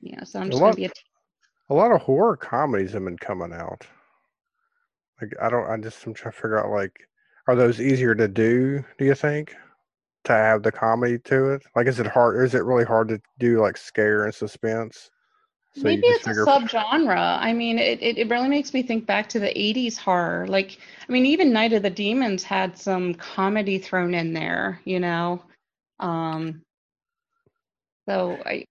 [0.00, 0.90] Yeah, so I'm A just going to be a
[1.68, 3.86] A lot of horror comedies have been coming out.
[5.20, 6.98] Like I don't, I just I'm trying to figure out like,
[7.46, 8.84] are those easier to do?
[8.98, 9.54] Do you think
[10.24, 11.62] to have the comedy to it?
[11.74, 12.44] Like, is it hard?
[12.44, 15.10] Is it really hard to do like scare and suspense?
[15.74, 17.16] So Maybe it's just a subgenre.
[17.16, 20.46] I mean, it, it, it really makes me think back to the 80s horror.
[20.46, 25.00] Like, I mean, even Night of the Demons had some comedy thrown in there, you
[25.00, 25.42] know?
[25.98, 26.60] Um,
[28.06, 28.66] so I,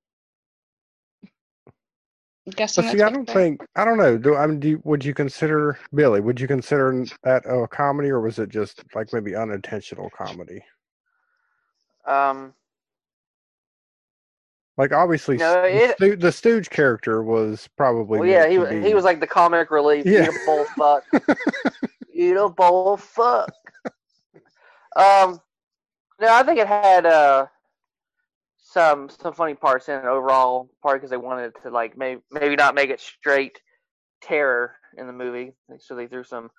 [2.51, 4.17] guessing But see, I don't they're- think I don't know.
[4.19, 6.21] Do I mean, do you, would you consider Billy?
[6.21, 10.61] Would you consider that a comedy, or was it just like maybe unintentional comedy?
[12.05, 12.53] Um,
[14.77, 18.19] Like obviously, No, it- the, Stoo- the Stooge character was probably.
[18.19, 20.05] well, yeah, he to wa- he was like the comic relief.
[20.05, 20.27] Yeah.
[20.27, 21.03] A bull fuck.
[22.15, 23.51] A bull fuck.
[24.95, 25.39] Um,
[26.19, 27.47] no, I think it had uh
[28.57, 32.55] some some funny parts in it overall, part because they wanted to like maybe maybe
[32.55, 33.59] not make it straight
[34.21, 36.49] terror in the movie, so they threw some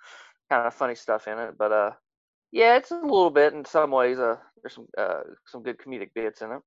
[0.50, 1.56] kind of funny stuff in it.
[1.58, 1.90] But uh,
[2.52, 4.18] yeah, it's a little bit in some ways.
[4.18, 6.62] Uh, there's some uh some good comedic bits in it.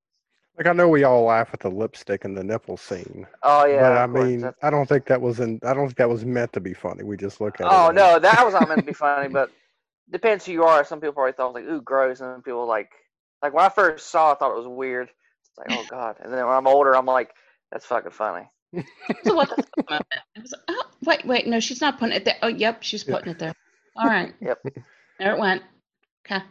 [0.58, 3.90] like I know we all laugh at the lipstick and the nipple scene, Oh yeah,
[3.90, 5.60] but I of course, mean, I don't think that was in.
[5.64, 7.04] I don't think that was meant to be funny.
[7.04, 7.74] We just look at it.
[7.74, 9.52] Oh as- no, that was not meant to be funny, but
[10.12, 10.86] depends who you are.
[10.86, 12.92] Some people probably thought it was like ooh gross, and people like
[13.42, 15.10] like when I first saw, it, I thought it was weird.
[15.10, 17.32] It's like oh god, and then when I'm older, I'm like
[17.72, 18.48] that's fucking funny.
[19.24, 20.06] So what the fuck moment?
[20.36, 22.38] It was, oh, wait, wait, no, she's not putting it there.
[22.42, 23.16] Oh, yep, she's Yeah.
[23.16, 23.54] putting it there.
[23.96, 24.34] All right.
[24.42, 24.60] Yep.
[25.20, 25.64] There it went.
[26.26, 26.42] Okay.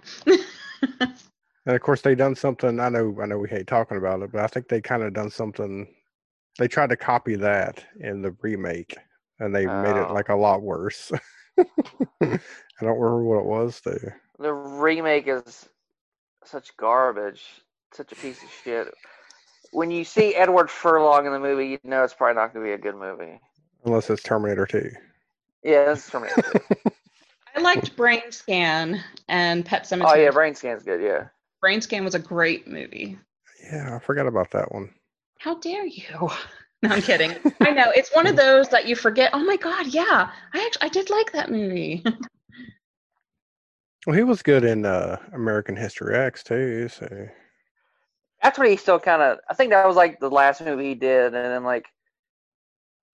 [1.67, 2.79] And of course, they done something.
[2.79, 3.17] I know.
[3.23, 5.89] I know we hate talking about it, but I think they kind of done something.
[6.59, 8.95] They tried to copy that in the remake,
[9.41, 10.13] and they made it Oh.
[10.13, 11.11] like a lot worse.
[11.59, 12.39] I
[12.81, 13.97] don't remember what it was though.
[14.39, 15.69] The remake is
[16.45, 17.43] such garbage,
[17.95, 18.93] such a piece of shit.
[19.73, 22.69] When you see Edward Furlong in the movie, you know it's probably not going to
[22.71, 23.41] be a good movie.
[23.87, 24.91] Unless it's Terminator 2.
[25.63, 26.33] Yeah, that's from it.
[27.57, 30.11] I liked Brain Scan and Pet Sematary.
[30.11, 31.01] oh yeah, Brain Scan's good.
[31.01, 31.29] Yeah.
[31.61, 33.19] Brain Scan was a great movie.
[33.73, 34.91] Yeah, I forgot about that one.
[35.39, 36.31] How dare you?
[36.83, 37.31] No, I'm kidding.
[37.63, 39.31] I know it's one of those that you forget.
[39.33, 42.05] Oh my god, yeah, I actually I did like that movie.
[44.07, 46.89] Well, he was good in uh, American History X too.
[46.89, 47.09] So
[48.43, 49.39] that's when he still kind of.
[49.49, 51.87] I think that was like the last movie he did, and then like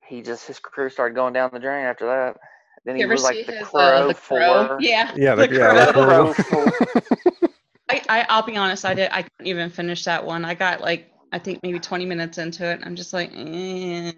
[0.04, 2.36] he just his career started going down the drain after that.
[2.84, 4.68] Then he you ever was like see the his Crow uh, the Crow?
[4.68, 4.78] for.
[4.80, 6.26] Yeah, yeah, the the, yeah, Crow.
[6.26, 6.72] the Crow Crow.
[7.90, 10.44] I, I I'll be honest, I did I couldn't even finish that one.
[10.44, 12.74] I got like I think maybe 20 minutes into it.
[12.74, 14.12] And I'm just like, eh.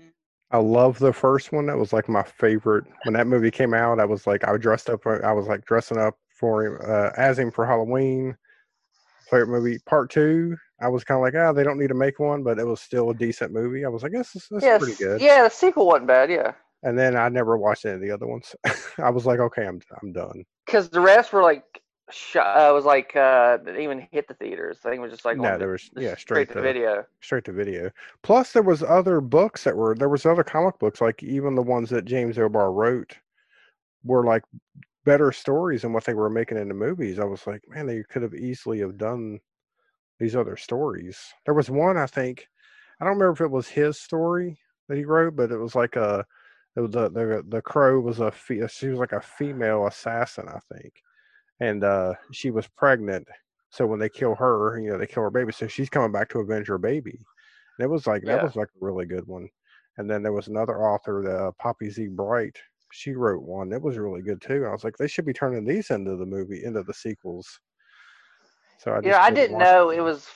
[0.50, 1.66] I love the first one.
[1.66, 2.84] That was like my favorite.
[3.04, 5.06] When that movie came out, I was like, I dressed up.
[5.06, 8.36] uh, I was like dressing up for him uh, as him for Halloween.
[9.30, 9.78] Favorite movie.
[9.86, 12.58] Part two, I was kind of like, ah, they don't need to make one, but
[12.58, 13.84] it was still a decent movie.
[13.84, 15.20] I was like, this is, this is Yes, pretty good.
[15.22, 16.30] yeah, the sequel wasn't bad.
[16.30, 18.54] Yeah, And then I never watched any of the other ones.
[18.98, 20.44] I was like, okay, I'm I'm done.
[20.66, 21.64] because the rest were like.
[22.10, 24.78] Sh- uh, was like uh, even hit the theaters.
[24.84, 27.06] I think it was just like no, there was yeah, straight straight to to video.
[27.20, 27.90] straight to video.
[28.22, 31.62] Plus, there was other books that were there was other comic books, like even the
[31.62, 33.16] ones that James O'Barr wrote,
[34.04, 34.42] were like
[35.04, 37.18] better stories than what they were making into movies.
[37.18, 39.38] I was like, man, they could have easily have done
[40.18, 41.18] these other stories.
[41.44, 42.46] There was one I think,
[43.00, 45.96] I don't remember if it was his story that he wrote, but it was like
[45.96, 46.24] a,
[46.74, 51.02] the the the crow was a fe- she was like a female assassin, I think,
[51.60, 53.28] and uh she was pregnant.
[53.70, 55.52] So when they kill her, you know, they kill her baby.
[55.52, 57.18] So she's coming back to avenge her baby
[57.78, 58.42] And It was like that Yeah.
[58.42, 59.48] was like a really good one.
[59.98, 62.58] And then there was another author, the uh, Poppy Z Brite.
[62.92, 64.66] She wrote one that was really good too.
[64.66, 67.60] I was like, they should be turning these into the movie, into the sequels.
[68.78, 69.98] So I Yeah, I didn't know them.
[69.98, 70.28] it was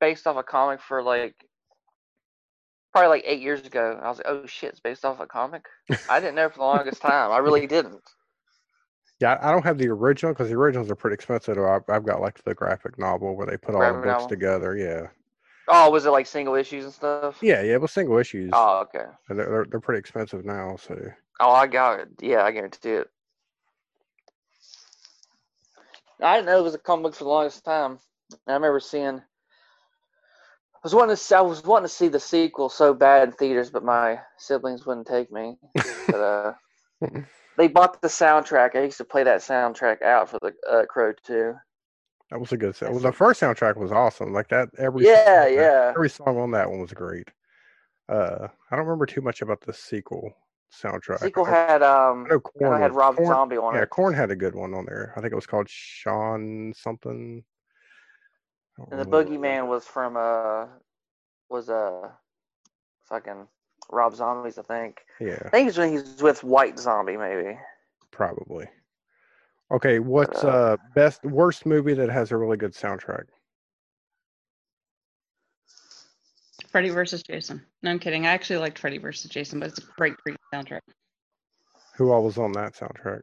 [0.00, 1.48] based off a comic for like
[2.92, 3.98] probably like eight years ago.
[4.02, 5.66] I was like, oh shit, it's based off a comic.
[6.08, 7.30] I didn't know for the longest time.
[7.32, 8.02] I really didn't.
[9.20, 11.56] Yeah, I don't have the original because the originals are pretty expensive.
[11.58, 14.28] I've, I've got like the graphic novel where they put all the books novel?
[14.28, 14.76] together.
[14.76, 15.08] Yeah,
[15.68, 17.42] Oh, was it like single issues and stuff?
[17.42, 17.74] yeah, yeah.
[17.74, 19.06] It was single issues, Oh, okay.
[19.28, 20.76] and they're, they're they're pretty expensive now.
[20.76, 20.96] So
[21.40, 22.08] Oh, I got it.
[22.20, 23.10] Yeah, I guarantee it.
[26.22, 27.98] I didn't know it was a comic book for the longest time.
[28.46, 29.22] I remember seeing.
[30.84, 31.16] I was wanting to.
[31.16, 34.84] See, I was wanting to see the sequel so bad in theaters, but my siblings
[34.84, 35.56] wouldn't take me.
[36.08, 36.52] But uh,
[37.56, 38.74] they bought the soundtrack.
[38.74, 41.54] I used to play that soundtrack out for the uh, Crow too.
[42.30, 42.74] that was a good.
[42.74, 42.94] sound.
[42.94, 44.32] Well, the first soundtrack was awesome.
[44.32, 45.92] Like that, every Yeah, song- yeah.
[45.94, 47.28] every song on that one was great.
[48.08, 50.32] Uh, I don't remember too much about the sequel
[50.82, 51.20] soundtrack.
[51.20, 53.78] Sequel had um, I know I Korn know it had Rob Korn- Zombie on Yeah,
[53.78, 55.12] it, Yeah, Korn had a good one on there.
[55.16, 57.44] I think it was called Sean something.
[58.78, 60.66] I don't and the remember what Boogeyman was from uh,
[61.50, 62.10] was uh,
[63.04, 63.46] fucking
[63.90, 65.04] Rob Zombies, I think.
[65.20, 67.58] Yeah, I think it's when he's with White Zombie, maybe.
[68.10, 68.66] probably.
[69.70, 73.24] Okay, what's uh, uh best worst movie that has a really good soundtrack?
[76.72, 77.62] Freddy versus Jason.
[77.82, 78.26] No, I'm kidding.
[78.26, 80.80] I actually liked Freddy versus Jason, but it's a great, great soundtrack.
[81.96, 83.22] Who all was on that soundtrack?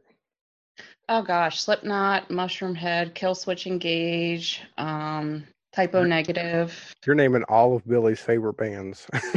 [1.08, 6.94] Oh gosh, Slipknot, Mushroomhead, Kill Switch Engage, um, Type O Negative.
[7.04, 9.06] You're naming all of Billy's favorite bands.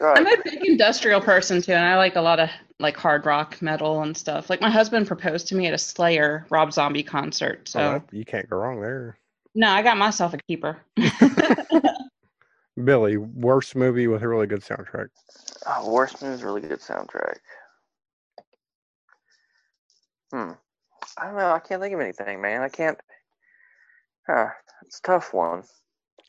[0.00, 3.60] I'm a big industrial person too, and I like a lot of like hard rock
[3.62, 4.50] metal and stuff.
[4.50, 8.04] Like my husband proposed to me at a Slayer Rob Zombie concert, so Oh, that-
[8.12, 9.18] you can't go wrong there.
[9.54, 10.78] no, I got myself a keeper.
[12.84, 15.08] Billy, worst movie with a really good soundtrack.
[15.66, 17.36] Oh, Worst Move's a really good soundtrack.
[20.32, 20.52] Hmm.
[21.16, 21.50] I don't know.
[21.52, 22.62] I can't think of anything, man.
[22.62, 22.98] I can't.
[24.26, 24.48] Huh.
[24.84, 25.62] It's a tough one.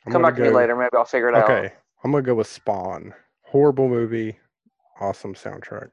[0.05, 0.75] I'm Come gonna back to me later.
[0.75, 1.49] Maybe I'll figure it out.
[1.49, 3.13] Okay, I'm gonna go with Spawn.
[3.43, 4.37] Horrible movie,
[5.01, 5.89] awesome soundtrack.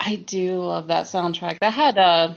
[0.00, 1.58] I do love that soundtrack.
[1.60, 2.36] That had a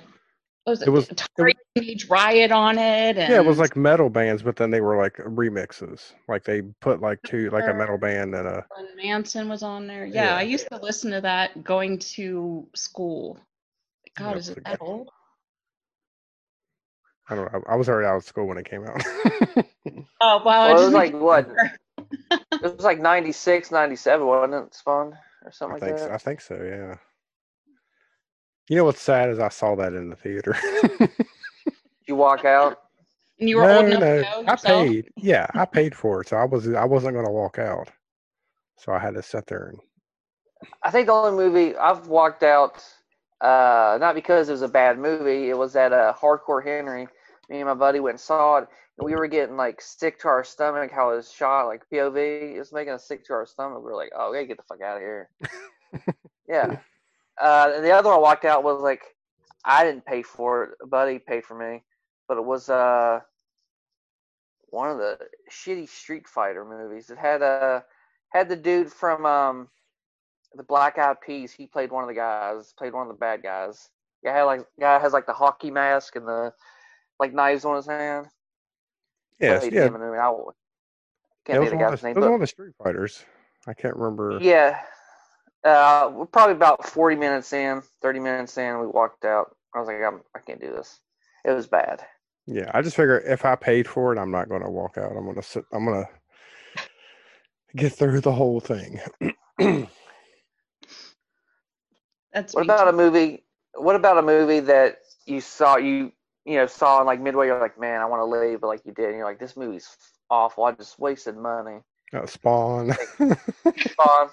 [0.63, 3.75] what was it, It was- Atari Teenage Riot on it, and Yeah, it was like
[3.75, 6.13] metal bands, but then they were like remixes.
[6.27, 8.65] Like they put like two, like a metal band and a.
[8.75, 10.05] when Manson was on there.
[10.05, 10.35] Yeah, Yeah.
[10.37, 13.39] I used to listen to that going to school.
[14.19, 15.09] God, is it that old?
[17.29, 17.63] I don't know.
[17.67, 19.01] I was already out of school when it came out.
[20.21, 20.73] Oh wow!
[20.73, 21.49] Well, it was like what?
[22.31, 24.75] It was like 96, 97, wasn't it?
[24.75, 26.05] Spawn or something think like so.
[26.05, 26.13] that.
[26.13, 26.55] I think so.
[26.55, 26.95] Yeah.
[28.67, 30.55] You know what's sad is I saw that in the theater.
[32.09, 32.79] You walk out?
[33.39, 34.87] And you were no, old enough no, to go I yourself?
[34.87, 35.09] paid.
[35.15, 37.91] Yeah, I paid for it, so I was I wasn't going to walk out.
[38.77, 39.79] So I had to sit there and
[40.83, 42.83] I think the only movie I've walked out,
[43.41, 45.49] uh, not because it was a bad movie.
[45.49, 47.07] It was at uh, Hardcore Henry.
[47.49, 50.27] Me and my buddy went and saw it, and we were getting like sick to
[50.27, 50.91] our stomach.
[50.91, 53.79] How it was shot, like POV, it was making us sick to our stomach.
[53.79, 55.29] We were like, "Oh, we gotta get the fuck out of here."
[56.47, 56.77] yeah.
[57.41, 59.01] Uh, and the other one I walked out was like,
[59.63, 60.71] I didn't pay for it.
[60.83, 61.83] A buddy paid for me,
[62.27, 63.19] but it was uh
[64.69, 65.17] one of the
[65.51, 67.09] shitty Street Fighter movies.
[67.09, 67.81] It had uh
[68.29, 69.69] had the dude from um
[70.55, 71.51] the Black Eyed Peas.
[71.51, 72.73] He played one of the guys.
[72.77, 73.89] Played one of the bad guys.
[74.23, 76.53] Yeah, had like guy has like the hockey mask and the
[77.19, 78.27] like knives on his hand.
[79.39, 80.17] yes, yeah, him in the movie.
[80.17, 80.49] I will-
[81.45, 82.73] it can't was, think of the guy's the, name, was but one of the Street
[82.83, 83.23] Fighters.
[83.67, 84.37] I can't remember.
[84.41, 84.81] yeah.
[85.63, 89.55] Uh, we're probably about forty minutes in, thirty minutes in, we walked out.
[89.73, 90.99] I was like, I'm, I can't do this.
[91.45, 92.01] It was bad.
[92.45, 95.11] Yeah, I just figure if I paid for it, I'm not going to walk out.
[95.15, 95.65] I'm going to sit.
[95.71, 96.83] I'm going to
[97.75, 98.99] get through the whole thing.
[102.33, 103.43] That's What me about a movie?
[103.75, 106.11] What about a movie that you saw you
[106.45, 107.47] you know saw in like midway?
[107.47, 109.57] You're like, man, I want to leave, but like you did, and you're like, this
[109.57, 109.87] movie's
[110.29, 110.65] awful.
[110.65, 111.79] I just wasted money.
[112.13, 112.91] Uh, Spawn.
[113.77, 114.29] Spawn.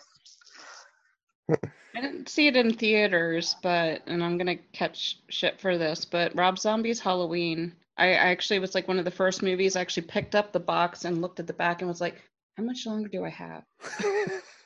[1.96, 6.34] I didn't see it in theaters, but and I'm gonna catch shit for this, but
[6.34, 7.74] Rob Zombie's Halloween.
[7.96, 10.60] I, I actually was like one of the first movies I actually picked up the
[10.60, 12.22] box and looked at the back and was like,
[12.58, 13.64] how much longer do I have?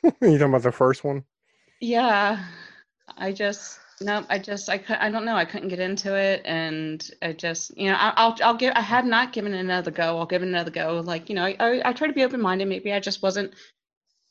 [0.03, 1.23] you talking about the first one?
[1.79, 2.43] Yeah,
[3.17, 5.35] I just no, I just I I don't know.
[5.35, 8.81] I couldn't get into it, and I just you know I, I'll I'll give I
[8.81, 10.17] had not given it another go.
[10.17, 11.01] I'll give it another go.
[11.05, 12.67] Like you know I I, I try to be open minded.
[12.67, 13.53] Maybe I just wasn't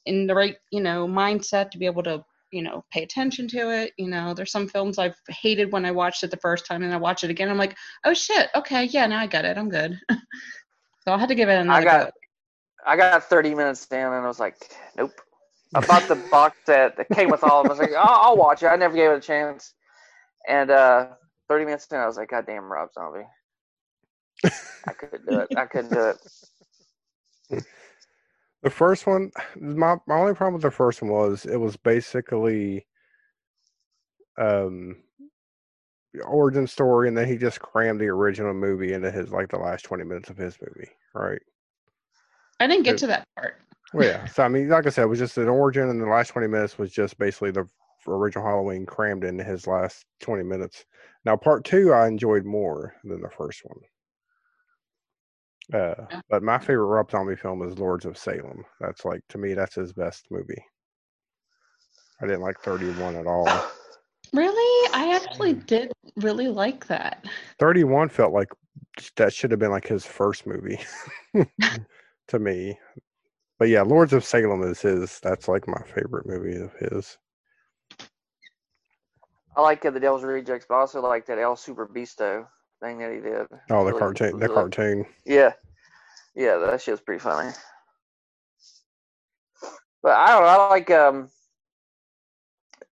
[0.07, 3.71] in the right you know mindset to be able to you know pay attention to
[3.71, 3.93] it.
[3.97, 6.93] You know, there's some films I've hated when I watched it the first time, and
[6.93, 7.49] I watch it again.
[7.49, 9.57] I'm like, oh shit, okay, yeah, now I got it.
[9.57, 9.99] I'm good.
[10.11, 12.11] so I had to give it another got- go.
[12.87, 14.57] I got 30 minutes in and I was like,
[14.97, 15.13] nope.
[15.75, 17.77] I bought the box set that came with all of them.
[17.79, 18.67] I was like, I'll, I'll watch it.
[18.67, 19.75] I never gave it a chance.
[20.49, 21.09] And uh,
[21.49, 23.27] 30 minutes in, I was like, God damn, Rob Zombie.
[24.45, 25.49] I couldn't do it.
[25.57, 26.15] I couldn't do
[27.51, 27.65] it.
[28.63, 32.87] The first one, my my only problem with the first one was it was basically
[34.37, 34.97] um
[36.23, 39.87] origin story, and then he just crammed the original movie into his like the last
[39.87, 41.41] twenty minutes of his movie, right?
[42.61, 43.63] I didn't get It- to that part.
[43.93, 44.27] Well, yeah.
[44.27, 46.49] So I mean, like I said, it was just an origin, and the last twenty
[46.49, 47.67] minutes was just basically the
[48.07, 50.85] original Halloween crammed into his last twenty minutes.
[51.25, 53.81] Now, part two, I enjoyed more than the first one.
[55.73, 58.65] Uh, but my favorite Rob Zombie film is Lords of Salem.
[58.81, 60.65] That's like to me, that's his best movie.
[62.21, 63.49] I didn't like Thirty One at all.
[64.33, 64.89] Really?
[64.95, 67.25] I actually did really like that.
[67.59, 68.47] Thirty One felt like
[69.17, 70.79] that should have been like his first movie
[72.29, 72.79] to me.
[73.61, 75.21] But yeah, Lords of Salem is his.
[75.21, 77.19] That's like my favorite movie of his.
[79.55, 82.47] I like uh, the Devil's Rejects, but I also like that El Superbeasto
[82.83, 83.47] thing that he did.
[83.69, 85.05] Oh, the Really- cartoon, the cartoon.
[85.27, 85.53] Yeah,
[86.35, 87.51] yeah, that shit's pretty funny.
[90.03, 90.49] But I don't know.
[90.49, 90.91] I like.
[90.91, 91.29] Um,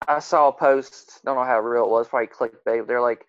[0.07, 1.21] I saw a post.
[1.25, 2.07] Don't know how real it was.
[2.07, 2.85] Probably clickbait.
[2.85, 3.25] They're like,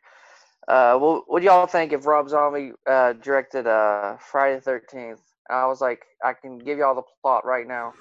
[0.68, 5.20] uh, "What what do y'all think if Rob Zombie uh, directed uh, Friday the Thirteenth?
[5.50, 7.92] I was like, I can give y'all the plot right now.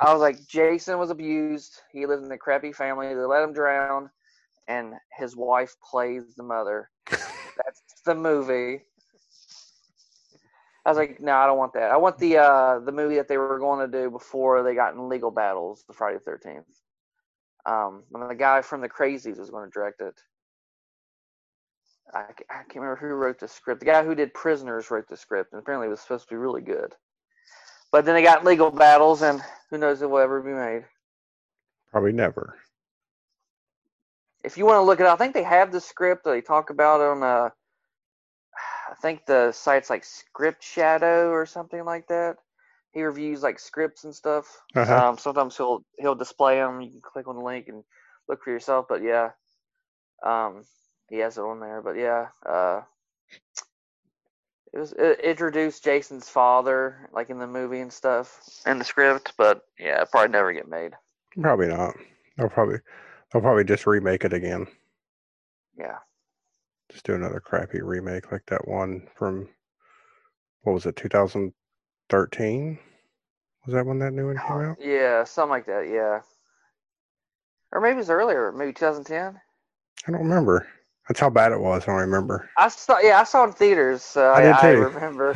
[0.00, 1.80] I was like, Jason was abused.
[1.92, 3.08] He lived in a crappy family.
[3.08, 4.10] They let him drown,
[4.68, 6.90] and his wife plays the mother.
[7.10, 8.82] That's the movie.
[10.86, 11.90] I was like, no, I don't want that.
[11.90, 14.94] I want the uh the movie that they were going to do before they got
[14.94, 16.64] in legal battles, the Friday Thirteenth.
[17.66, 20.18] Um, and the guy from the Crazies was going to direct it.
[22.14, 23.80] I, I can't remember who wrote the script.
[23.80, 26.38] The guy who did Prisoners wrote the script, and apparently it was supposed to be
[26.38, 26.94] really good.
[27.92, 30.84] But then they got legal battles, and who knows if it will ever be made.
[31.92, 32.56] Probably never.
[34.44, 36.24] if you want to look it up, I think they have the script.
[36.24, 37.50] They talk about on uh,
[38.90, 42.36] I think the site's like Scriptshadow or something like that.
[42.92, 44.46] He reviews like scripts and stuff.
[44.74, 45.10] Uh-huh.
[45.10, 46.80] Um, sometimes he'll he'll display them.
[46.80, 47.84] You can click on the link and
[48.28, 48.86] look for yourself.
[48.88, 49.30] But yeah,
[50.24, 50.64] um,
[51.08, 51.82] he has it on there.
[51.82, 52.82] But yeah, uh,
[54.72, 59.34] it was it introduced Jason's father like in the movie and stuff in the script.
[59.36, 60.92] But yeah, it probably never get made.
[61.40, 61.94] Probably not.
[62.36, 62.78] They'll probably
[63.32, 64.66] they'll probably just remake it again.
[65.78, 65.98] Yeah.
[66.90, 69.48] Just do another crappy remake like that one from
[70.62, 72.78] what was it, 2013?
[73.66, 74.78] Was that when that new one came out?
[74.80, 75.88] Yeah, something like that.
[75.88, 76.20] Yeah,
[77.72, 78.52] or maybe it was earlier.
[78.52, 79.40] Maybe 2010.
[80.06, 80.66] I don't remember.
[81.08, 81.84] That's how bad it was.
[81.84, 82.50] I don't remember.
[82.58, 82.98] I saw.
[83.00, 84.02] Yeah, I saw it in theaters.
[84.02, 85.34] So I I, did I, remember.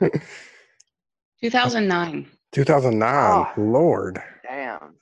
[1.42, 2.26] 2009.
[2.52, 3.46] 2009.
[3.58, 3.60] Oh.
[3.60, 4.22] Lord.
[4.42, 4.94] Damn.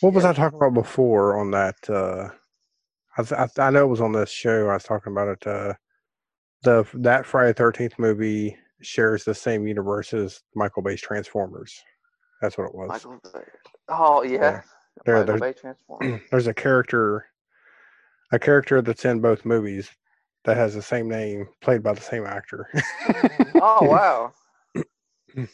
[0.00, 0.30] What was Yeah.
[0.30, 1.76] I talking about before on that?
[1.88, 2.28] Uh,
[3.18, 4.68] I, th- I, I know it was on this show.
[4.68, 5.46] I was talking about it.
[5.46, 5.74] Uh,
[6.62, 11.80] the that Friday Thirteenth movie shares the same universe as Michael Bay's Transformers.
[12.42, 12.88] That's what it was.
[12.88, 13.40] Michael Bay.
[13.88, 14.38] Oh yeah.
[14.40, 14.62] Yeah.
[15.04, 16.20] There, Michael there's, Bay Transformers.
[16.30, 17.26] there's a character,
[18.32, 19.90] a character that's in both movies
[20.44, 22.68] that has the same name, played by the same actor.
[23.56, 24.32] oh wow.
[24.74, 25.46] you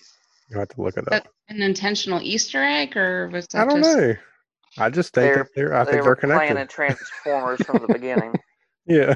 [0.54, 1.10] have to look it up.
[1.10, 3.96] That an intentional Easter egg, or was that I don't just?
[3.96, 4.14] know.
[4.78, 5.74] I just think They're- that they're.
[5.74, 6.60] I they think they're playing connected.
[6.60, 8.34] in Transformers from the beginning.
[8.86, 9.14] Yeah.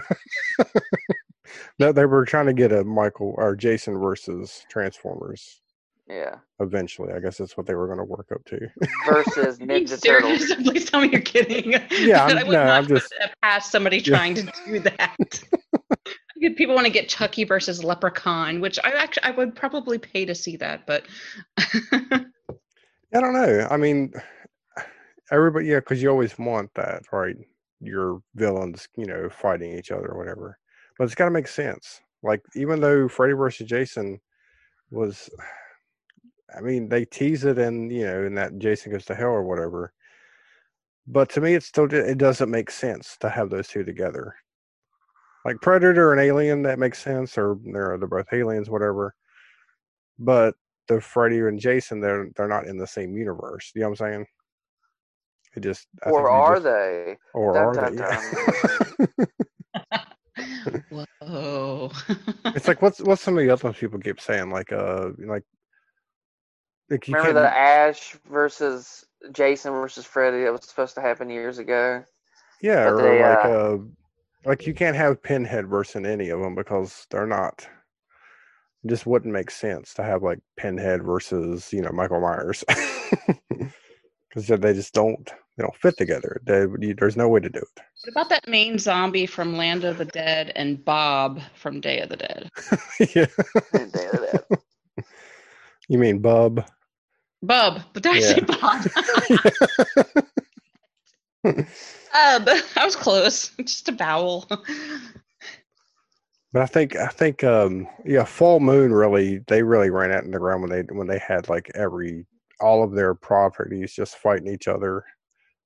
[1.79, 5.61] no, they were trying to get a Michael or Jason versus Transformers
[6.09, 6.37] Yeah.
[6.61, 7.13] eventually.
[7.15, 8.59] I guess that's what they were going to work up to.
[9.07, 10.53] Versus Ninja Turtles.
[10.65, 11.73] Please tell me you're kidding.
[11.91, 14.17] Yeah, I'm- I would no, not I'm just- past somebody Yeah.
[14.17, 15.17] trying to do that.
[16.57, 20.35] People want to get Chucky versus Leprechaun, which I actually I would probably pay to
[20.35, 21.05] see that, but
[21.59, 23.67] I don't know.
[23.71, 24.13] I mean,
[25.33, 27.37] everybody, yeah, because you always want that, right?
[27.81, 30.59] Your villains, you know, fighting each other or whatever.
[30.99, 32.01] But it's got to make sense.
[32.23, 34.21] Like, even though Freddy versus Jason
[34.91, 35.31] was,
[36.57, 39.43] I mean, they tease it in, you know, in that Jason goes to hell or
[39.43, 39.93] whatever.
[41.07, 44.35] But to me, it still it doesn't make sense to have those two together.
[45.45, 49.15] Like Predator and Alien, that makes sense, or they're they're both aliens, whatever.
[50.19, 50.55] But
[50.89, 53.71] the Freddy and Jason, they're they're not in the same universe.
[53.75, 54.27] You know what I'm saying?
[55.57, 57.17] It just I Or you are just- they?
[57.35, 59.25] Or Dun, are dun, they?
[61.21, 61.91] whoa.
[62.47, 65.43] it's like what's what's some of the other ones people keep saying like uh like
[66.91, 71.59] like Remember can't the Ash versus Jason versus Freddy that was supposed to happen years
[71.59, 72.05] ago?
[72.65, 73.79] yeah or they, like uh, uh
[74.47, 77.67] like you can't have Pinhead versus any of them because they're not
[78.85, 82.65] It just wouldn't make sense to have like Pinhead versus you know Michael Myers
[84.29, 86.41] because they just don't they don't fit together.
[86.45, 87.83] They, you, there's no way to do it.
[88.03, 92.09] What about that main zombie from Land of the Dead and Bob from Day of
[92.09, 92.51] the Dead?
[93.15, 93.27] yeah.
[93.73, 94.59] Day of the Dead.
[95.89, 96.65] You mean Bub?
[97.43, 98.85] Bub, but did I say Bob?
[101.45, 101.67] Bub.
[102.15, 103.49] I was close.
[103.61, 104.47] Just a vowel.
[106.53, 110.31] But I think I think um yeah, Full Moon really they really ran out in
[110.31, 112.27] the ground when they when they had like every
[112.61, 115.05] all of their properties just fighting each other.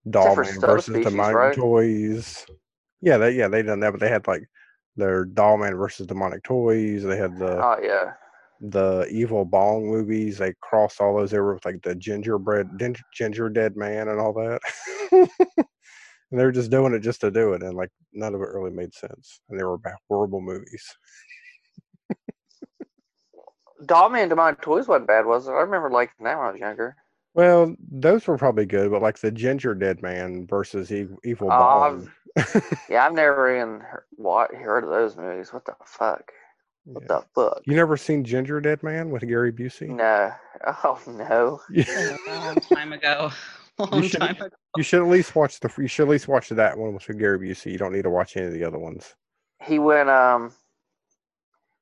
[0.08, 1.54] Dollman versus species, demonic right?
[1.54, 2.46] toys.
[3.02, 4.48] Yeah, they yeah they done that, but they had like
[4.96, 7.04] their Dollman versus demonic toys.
[7.04, 8.14] They had the oh yeah
[8.60, 10.38] the evil bong movies.
[10.38, 12.70] They crossed all those over with like the gingerbread
[13.14, 14.60] ginger, dead man and all that.
[15.12, 15.28] and
[16.30, 18.70] they were just doing it just to do it, and like none of it really
[18.70, 19.78] made sense, and they were
[20.08, 20.84] horrible movies.
[23.86, 25.52] Dollman Demonic Toys wasn't bad, was it?
[25.52, 26.96] I remember liking that when I was younger.
[27.34, 32.10] Well, those were probably good, but like the Gingerdead Man versus Evil Bong.
[32.36, 34.04] Uh, yeah, I've never even heard,
[34.54, 35.52] heard of those movies.
[35.52, 36.32] What the fuck?
[36.88, 37.18] What yeah.
[37.18, 37.62] the fuck?
[37.66, 39.88] You never seen Gingerdead Man with Gary Busey?
[39.88, 40.32] No.
[40.66, 41.60] Oh no.
[41.70, 42.16] Yeah.
[42.28, 43.30] a long time ago.
[43.78, 44.48] long you should, time ago.
[44.76, 45.70] You should at least watch the.
[45.78, 47.70] You should at least watch that one with Gary Busey.
[47.70, 49.14] You don't need to watch any of the other ones.
[49.62, 50.52] He went um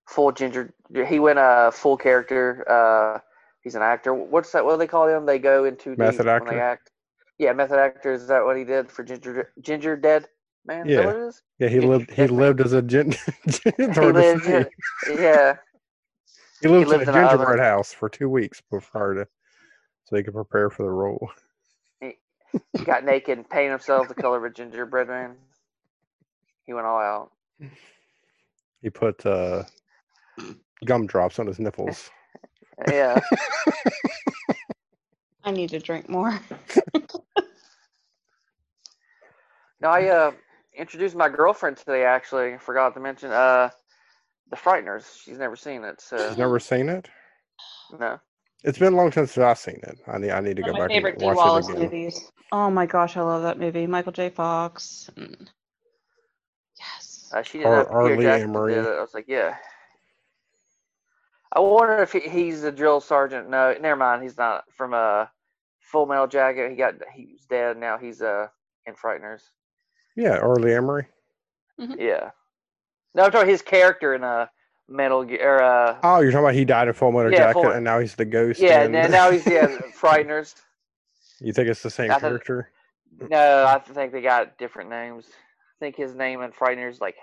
[0.07, 0.75] full ginger.
[1.09, 2.65] He went a uh, full character.
[2.69, 3.21] Uh,
[3.63, 4.13] he's an actor.
[4.13, 4.63] What's that?
[4.63, 5.25] What do they call him?
[5.25, 6.45] They go into method actor.
[6.45, 6.91] When they act.
[7.39, 8.13] Yeah, method actor.
[8.13, 10.29] Is that what he did for Ginger Ginger Dead
[10.67, 10.89] Man?
[10.89, 11.31] Yeah.
[11.59, 12.11] Yeah, he lived.
[12.11, 13.13] He lived as a gin.
[13.77, 14.69] he lived,
[15.09, 15.57] yeah.
[16.63, 19.29] He lived, he lived in a gingerbread house for two weeks before to,
[20.05, 21.31] so he could prepare for the role.
[22.01, 22.15] He
[22.83, 25.37] got naked and painted himself the color of a gingerbread man.
[26.65, 27.31] He went all out.
[28.81, 29.65] He put uh,
[30.87, 32.11] gumdrops on his nipples.
[32.89, 33.21] yeah.
[35.45, 36.41] I need to drink more.
[39.81, 40.33] no, I uh,
[40.77, 42.05] introduced my girlfriend today.
[42.05, 43.71] Actually, I forgot to mention uh,
[44.51, 45.23] the Frighteners.
[45.23, 46.01] She's never seen it.
[46.01, 47.09] So she's never seen it.
[47.99, 48.19] No.
[48.65, 49.99] It's been a long time since I've seen it.
[50.09, 51.85] I need I need to One go back and watch Wallace it again.
[51.85, 52.33] Movies.
[52.53, 53.87] Oh my gosh, I love that movie.
[53.87, 54.31] Michael J.
[54.31, 55.11] Fox.
[55.17, 55.51] And...
[56.79, 57.31] Yes.
[57.33, 58.17] Uh, she didn't Ar- have R.
[58.17, 58.69] Lee Ermey.
[58.69, 58.99] Did it.
[58.99, 59.57] I was like, yeah.
[61.53, 63.49] I wonder if he, he's a drill sergeant.
[63.49, 64.23] No, never mind.
[64.23, 65.31] He's not from a
[65.81, 66.71] Full Metal Jacket.
[66.71, 67.77] He got he was dead.
[67.77, 68.49] Now he's uh
[68.87, 69.43] in Frighteners.
[70.17, 70.57] Yeah, R.
[70.57, 71.07] Lee Ermey.
[71.81, 72.01] Mm-hmm.
[72.01, 72.31] Yeah.
[73.15, 74.47] No, I'm talking his character in a uh,
[74.89, 75.63] Metal Gear.
[75.63, 77.99] Uh, oh, you're talking about he died in Full Metal yeah, Jacket, full, and now
[77.99, 78.61] he's the ghost.
[78.61, 79.67] Yeah, and now he's yeah,
[79.99, 80.55] Frighteners.
[81.41, 82.71] You think it's the same I character?
[83.31, 85.27] no, I think they got different names.
[85.29, 87.17] I think his name in Frighteners like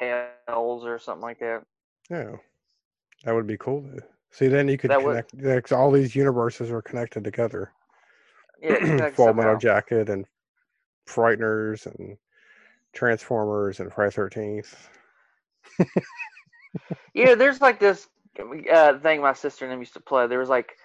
[0.48, 1.64] Hells or something like that.
[2.10, 2.36] Yeah,
[3.24, 3.86] that would be cool.
[4.32, 5.72] See, then you could that connect.
[5.72, 5.78] Would...
[5.78, 7.72] all these universes are connected together.
[8.62, 10.26] Yeah, Full Metal Jacket and
[11.08, 12.18] Frighteners and
[12.94, 14.90] Transformers and Friday Thirteenth.
[17.14, 18.08] yeah, there's like this
[18.72, 20.28] uh, thing my sister and them used to play.
[20.28, 20.78] There was like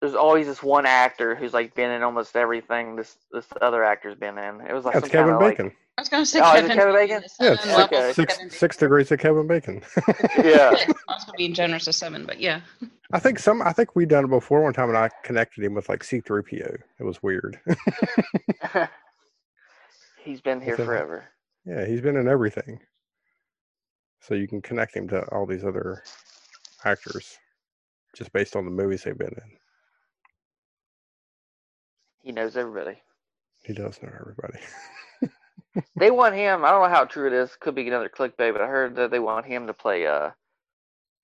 [0.00, 4.16] there's always this one actor who's like been in almost everything this this other actor's
[4.16, 4.60] been in.
[4.60, 5.66] It was like That's Kevin Bacon.
[5.66, 7.22] Like, I was gonna say oh, Kevin, Kevin Bacon.
[7.40, 8.12] Yeah, six, okay.
[8.12, 9.82] six, six degrees of Kevin Bacon.
[10.38, 10.76] yeah,
[11.08, 12.60] also being generous to seven, but yeah.
[13.12, 13.62] I think some.
[13.62, 16.20] I think we done it before one time, and I connected him with like C
[16.20, 16.76] three PO.
[17.00, 17.58] It was weird.
[20.22, 21.24] he's been here forever.
[21.68, 22.80] Yeah, he's been in everything.
[24.20, 26.02] So you can connect him to all these other
[26.84, 27.38] actors
[28.16, 29.58] just based on the movies they've been in.
[32.22, 33.02] He knows everybody.
[33.62, 34.58] He does know everybody.
[35.96, 36.64] they want him.
[36.64, 37.54] I don't know how true it is.
[37.60, 40.30] Could be another clickbait, but I heard that they want him to play uh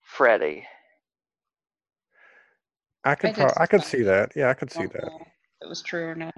[0.01, 0.65] Freddy.
[3.03, 4.33] I could I, pro- I could see that.
[4.35, 5.11] Yeah, I could see that.
[5.61, 6.35] it was true or not.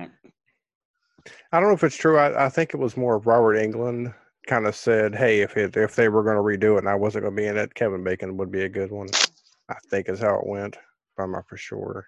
[1.51, 2.17] I don't know if it's true.
[2.17, 4.13] I, I think it was more Robert Englund
[4.47, 6.95] kind of said, "Hey, if it, if they were going to redo it and I
[6.95, 9.09] wasn't going to be in it, Kevin Bacon would be a good one."
[9.69, 10.77] I think is how it went.
[11.17, 12.05] I'm not for sure.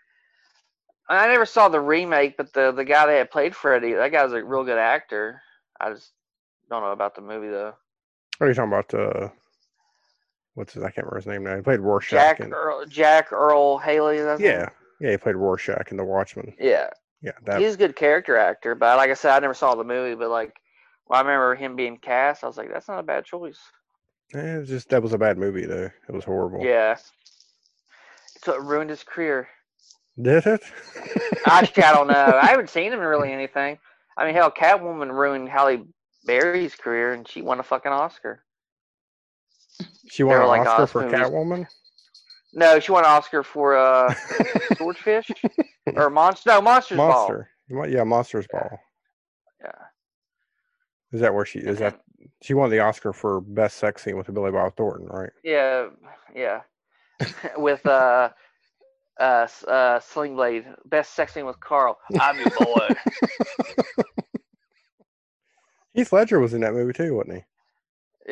[1.09, 4.31] I never saw the remake, but the the guy that had played Freddy, that guy's
[4.31, 5.41] a real good actor.
[5.81, 6.11] I just
[6.69, 7.73] don't know about the movie though.
[8.37, 8.93] What are you talking about?
[8.93, 9.29] Uh,
[10.53, 10.83] what's his?
[10.83, 11.55] I can't remember his name now.
[11.55, 12.37] He played Rorschach.
[12.37, 14.17] Jack Earl, Jack Earle Haley.
[14.17, 16.53] yeah, yeah, he played Rorschach in The Watchmen.
[16.59, 16.89] Yeah,
[17.21, 17.59] yeah, that...
[17.59, 18.75] he's a good character actor.
[18.75, 20.15] But like I said, I never saw the movie.
[20.15, 20.55] But like,
[21.07, 22.43] well, I remember him being cast.
[22.43, 23.59] I was like, that's not a bad choice.
[24.33, 25.89] Yeah, just that was a bad movie though.
[26.07, 26.63] It was horrible.
[26.63, 26.97] Yeah,
[28.43, 29.47] so it ruined his career.
[30.21, 30.61] Did it?
[31.45, 32.39] Actually, I don't know.
[32.41, 33.77] I haven't seen him in really anything.
[34.17, 35.85] I mean, hell, Catwoman ruined Halle
[36.25, 38.43] Berry's career, and she won a fucking Oscar.
[40.09, 41.19] She won an like Oscar for movies.
[41.19, 41.67] Catwoman.
[42.53, 44.13] No, she won an Oscar for uh,
[44.77, 45.29] Swordfish
[45.95, 46.49] or Monster.
[46.49, 47.49] No, Monsters Monster.
[47.69, 48.79] Mo- Yeah, Monsters Ball.
[49.61, 49.71] Yeah.
[51.11, 51.77] Is that where she is?
[51.79, 52.01] That
[52.41, 55.29] she won the Oscar for best sex scene with Billy Bob Thornton, right?
[55.43, 55.89] Yeah,
[56.35, 56.61] yeah.
[57.57, 58.29] with uh,
[59.19, 61.99] uh, uh, Sling Blade, best sex scene with Carl.
[62.19, 62.87] I'm your boy.
[65.93, 67.43] Heath Ledger was in that movie too, wasn't he?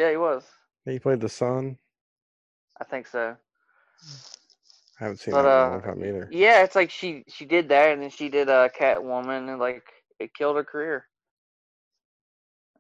[0.02, 0.44] yeah, he was.
[0.86, 1.78] He played the son.
[2.80, 3.36] I think so.
[5.00, 6.30] I haven't seen But, that in a uh, long time either.
[6.32, 9.84] Yeah, it's like she she did that, and then she did uh, Catwoman, and like
[10.20, 11.06] it killed her career.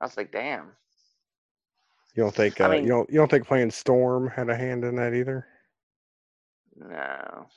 [0.01, 0.71] I was like, damn.
[2.15, 2.59] You don't think?
[2.59, 3.09] Uh, I mean- you don't?
[3.09, 5.45] You don't think playing Storm had a hand in that either?
[6.75, 7.47] No,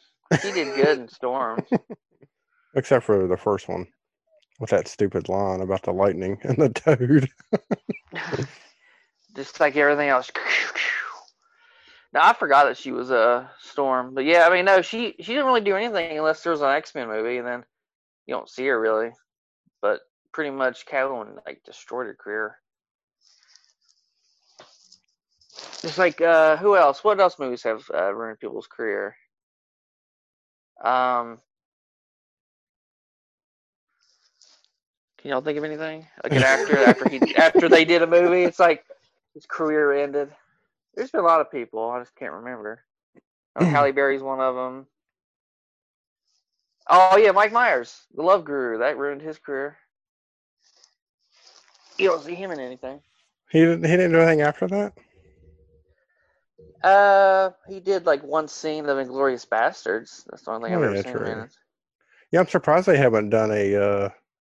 [0.43, 1.65] she did good in Storm.
[2.75, 3.87] Except for the first one,
[4.61, 7.29] with that stupid line about the lightning and the toad.
[9.37, 10.31] Just like everything else.
[12.15, 15.47] I forgot that she was a Storm, but yeah, I mean, no, she she didn't
[15.47, 17.65] really do anything unless there was an X Men movie, and then
[18.27, 19.11] you don't see her really.
[19.81, 20.01] But
[20.33, 22.57] pretty much, Catwoman like destroyed her career.
[25.83, 27.05] Just like uh, who else?
[27.05, 29.17] What else movies have uh, ruined people's career?
[30.85, 31.39] Um,
[35.19, 36.07] can y'all think of anything?
[36.25, 38.85] Like an actor after he after they did a movie, it's like
[39.35, 40.31] his career ended.
[41.01, 41.89] There's been a lot of people.
[41.89, 42.85] I just can't remember.
[43.57, 44.87] Oh, Halle Berry's one of them.
[46.91, 49.79] Oh yeah, Mike Myers, the Love Guru, that ruined his career.
[51.97, 53.01] You don't see him in anything.
[53.51, 53.85] He didn't.
[53.85, 54.93] He didn't do anything after that.
[56.85, 60.25] Uh, he did like one scene of Inglourious Basterds.
[60.29, 61.49] That's the only thing I've Oh, ever yeah, seen.
[62.31, 64.09] Yeah, I'm surprised they haven't done a uh,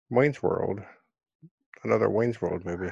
[0.10, 0.82] Wayne's World,
[1.86, 2.92] another Wayne's World movie.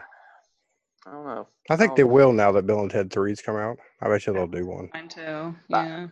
[1.06, 1.48] I don't know.
[1.70, 1.96] I think Oh.
[1.96, 3.78] they will now that Bill and Ted Three's come out.
[4.02, 4.90] I bet you they'll do one.
[4.94, 5.56] Mine too.
[5.68, 6.08] Yeah.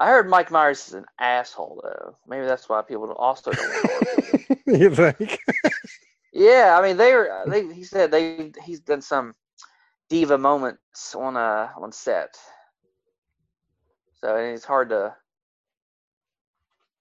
[0.00, 2.16] I heard Mike Myers is an asshole though.
[2.26, 4.74] Maybe that's why people don't- also don't want to work with him.
[4.82, 5.38] you think?
[6.32, 7.44] Yeah, I mean they were.
[7.46, 9.34] They he said they he's done some
[10.08, 12.36] diva moments on uh on set,
[14.20, 15.14] so it's hard to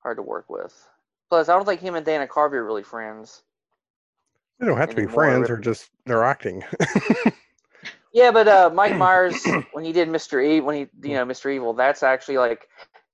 [0.03, 0.73] hard to work with.
[1.29, 3.41] Plus, I don't think him and Dana Carvey are really friends.
[4.61, 5.51] They don't have to be friends, really.
[5.51, 6.63] or just they're acting.
[8.13, 10.43] Yeah, but uh, Mike Myers when he did Mr.
[10.45, 11.53] E when he you know Mr.
[11.53, 12.67] Evil, that's actually like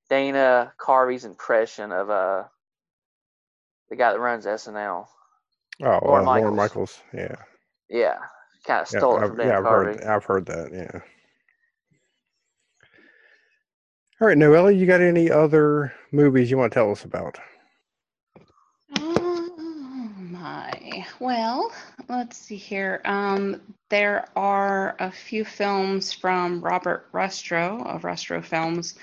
[0.10, 2.46] Dana Carvey's impression of uh
[3.90, 5.08] the guy that runs SNL.
[5.84, 6.56] oh, Lorne uh, Lorne Michaels.
[6.56, 7.02] Michaels.
[7.14, 7.36] Yeah,
[7.90, 8.18] Yeah,
[8.68, 9.68] kind of yeah, stole it I've, from Dana yeah, I've Carvey.
[9.68, 10.04] heard.
[10.04, 10.72] I've heard that.
[10.74, 11.02] Yeah.
[14.22, 17.40] All right, Noellie, you got any other movies you want to tell us about?
[18.98, 21.07] Oh my.
[21.20, 21.72] Well,
[22.10, 23.02] let's see here.
[23.04, 23.60] Um,
[23.90, 28.94] there are a few films from Robert Restro of Restro Films.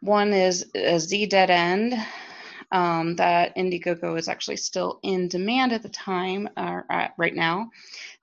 [0.00, 1.94] One is uh, Z Dead End.
[2.72, 7.70] Um, that Indiegogo is actually still in demand at the time, uh, uh, right now.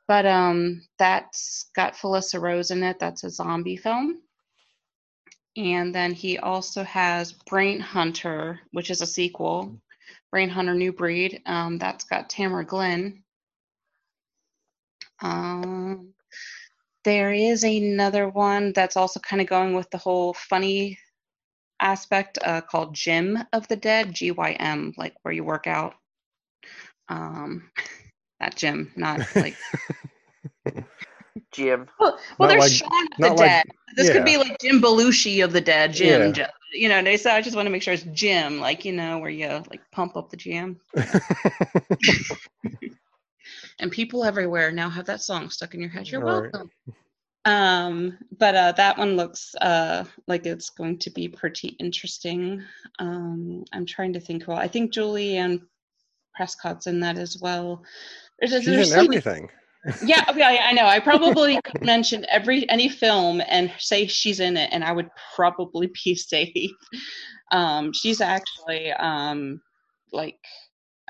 [0.08, 2.98] But um, that's got Felissa Rose in it.
[2.98, 4.20] That's a zombie film.
[5.56, 9.76] And then he also has Brain Hunter, which is a sequel.
[10.32, 11.42] Brain Hunter New Breed.
[11.46, 13.24] Um, that's got Tamara Glynn.
[15.22, 16.14] Um,
[17.04, 20.98] there is another one that's also kind of going with the whole funny
[21.80, 25.96] aspect uh, called Gym of the Dead, G Y M, like where you work out.
[27.10, 27.72] Um,
[28.40, 29.58] that gym, not like.
[31.52, 31.88] Jim.
[32.00, 33.66] Well, well there's like- Shaun of the like- Dead.
[33.98, 34.14] This yeah.
[34.14, 36.34] could be like Jim Belushi of the Dead, Jim.
[36.36, 36.48] Yeah.
[36.72, 38.92] Ju- You know, they- so I just want to make sure it's Jim, like you
[38.94, 40.80] know, where you like pump up the jam.
[43.80, 46.08] and people everywhere now have that song stuck in your head.
[46.10, 46.52] You're All right.
[46.54, 46.72] welcome.
[47.46, 52.64] Um, but uh, that one looks uh, like it's going to be pretty interesting.
[53.00, 54.48] Um, I'm trying to think.
[54.48, 55.62] Well, I think Julianne
[56.36, 57.84] Prescott's in that as well.
[58.40, 59.50] There's, She's there's in so- everything.
[60.04, 60.86] Yeah, yeah, I know.
[60.86, 65.10] I probably could mention every any film and say she's in it, and I would
[65.36, 66.72] probably be safe.
[67.52, 69.62] Um, she's actually um,
[70.12, 70.40] like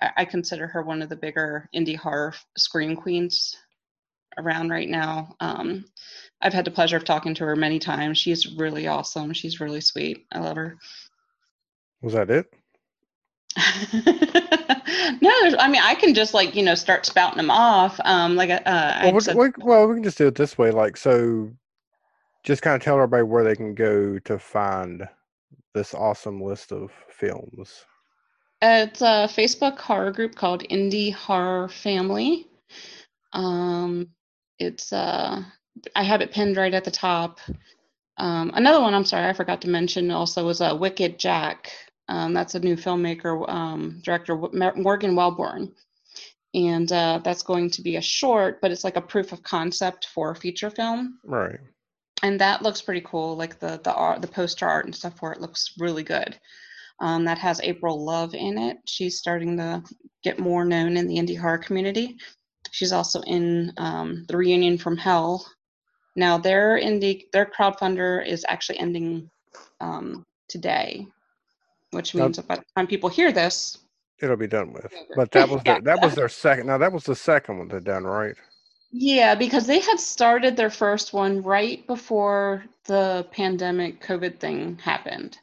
[0.01, 3.55] I, I consider her one of the bigger indie horror scream queens
[4.37, 5.35] around right now.
[5.39, 5.85] Um,
[6.41, 8.17] I've had the pleasure of talking to her many times.
[8.17, 9.33] She's really awesome.
[9.33, 10.25] She's really sweet.
[10.31, 10.77] I love her.
[12.01, 12.53] Was that it?
[13.93, 17.99] no, there's, I mean, I can just like you know start spouting them off.
[18.05, 20.71] Um, like uh, Well, we, said, we, well, we can just do it this way.
[20.71, 21.51] Like, so
[22.43, 25.07] just kind of tell everybody where they can go to find
[25.73, 27.85] this awesome list of films.
[28.61, 32.47] It's a Facebook horror group called Indie Horror Family.
[33.33, 34.09] Um,
[34.59, 35.43] it's uh,
[35.95, 37.39] I have it pinned right at the top.
[38.17, 41.71] Um, another one, I'm sorry, I forgot to mention also was uh, Wicked Jack.
[42.11, 45.71] Um, that's a new filmmaker, um, director Morgan Welborn.
[46.53, 50.07] And uh, that's going to be a short, but it's like a proof of concept
[50.07, 51.19] for a feature film.
[51.23, 51.59] Right.
[52.21, 53.37] And that looks pretty cool.
[53.37, 56.37] Like the the art, the poster art and stuff for it looks really good.
[56.99, 58.77] Um, that has April Love in it.
[58.85, 59.81] She's starting to
[60.21, 62.17] get more known in the indie horror community.
[62.71, 65.45] She's also in um, the Reunion from Hell.
[66.17, 69.31] Now their indie their crowdfunder is actually ending
[69.79, 71.07] um, today,
[71.91, 73.77] which means that by the time people hear this,
[74.21, 74.93] it'll be done with.
[75.15, 76.67] But that was their, that was their second.
[76.67, 78.35] Now that was the second one they done, right?
[78.91, 85.37] Yeah, because they had started their first one right before the pandemic COVID thing happened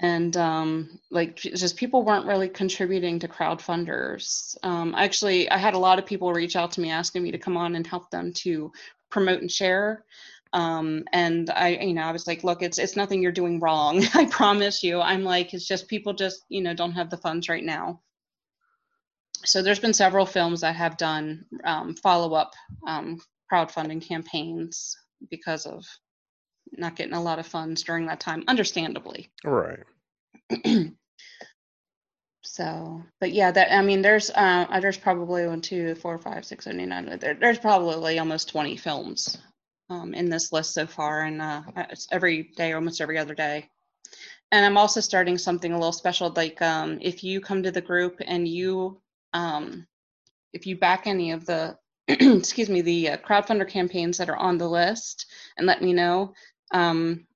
[0.00, 4.56] and um, like just people weren't really contributing to crowdfunders.
[4.62, 7.38] Um, actually, I had a lot of people reach out to me asking me to
[7.38, 8.72] come on and help them to
[9.10, 10.04] promote and share.
[10.52, 14.04] Um, and I, you know, I was like, look, it's it's nothing you're doing wrong.
[14.14, 15.00] I promise you.
[15.00, 18.00] I'm like, it's just people just you know don't have the funds right now.
[19.44, 22.52] So there's been several films that have done um, follow up
[22.86, 23.20] um,
[23.50, 24.98] crowdfunding campaigns
[25.30, 25.86] because of
[26.72, 29.30] not getting a lot of funds during that time, understandably.
[29.44, 29.80] Right.
[32.42, 36.64] so, but yeah, that I mean, there's uh, there's probably one, two, four, five, six,
[36.64, 37.18] seven, eight, nine.
[37.20, 39.38] There, there's probably almost 20 films
[39.90, 43.68] um, in this list so far, and uh, it's every day, almost every other day.
[44.52, 46.32] And I'm also starting something a little special.
[46.34, 49.00] Like, um, if you come to the group and you,
[49.32, 49.86] um,
[50.52, 51.76] if you back any of the
[52.08, 55.26] excuse me, the uh, crowdfunder campaigns that are on the list
[55.56, 56.32] and let me know.
[56.72, 57.26] Um,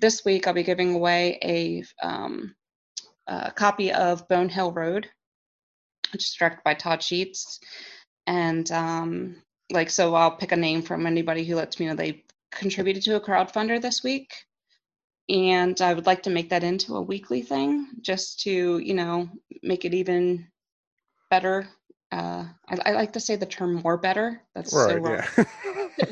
[0.00, 2.54] this week, I'll be giving away a, um,
[3.26, 5.08] a copy of Bonehill Road,
[6.12, 7.58] which is directed by Todd Sheets.
[8.28, 12.24] And um, like, so I'll pick a name from anybody who lets me know they
[12.50, 14.32] contributed to a crowdfunder this week.
[15.28, 19.28] And I would like to make that into a weekly thing just to, you know,
[19.62, 20.46] make it even
[21.30, 21.66] better.
[22.12, 24.42] Uh, I, I like to say the term more better.
[24.54, 25.22] That's right, so wrong.
[25.38, 25.44] Yeah.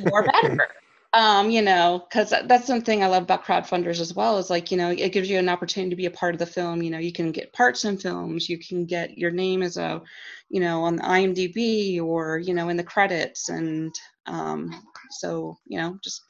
[0.10, 0.68] more better
[1.14, 4.38] um, you know, because that's something I love about crowdfunders as well.
[4.38, 6.46] Is like, you know, it gives you an opportunity to be a part of the
[6.46, 6.82] film.
[6.82, 8.48] You know, you can get parts in films.
[8.48, 10.02] You can get your name as a,
[10.48, 13.94] you know, on the IMDb or you know in the credits, and
[14.26, 14.74] um,
[15.10, 16.22] so you know, just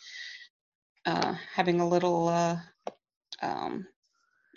[1.06, 2.56] uh, having a little, uh,
[3.40, 3.86] um,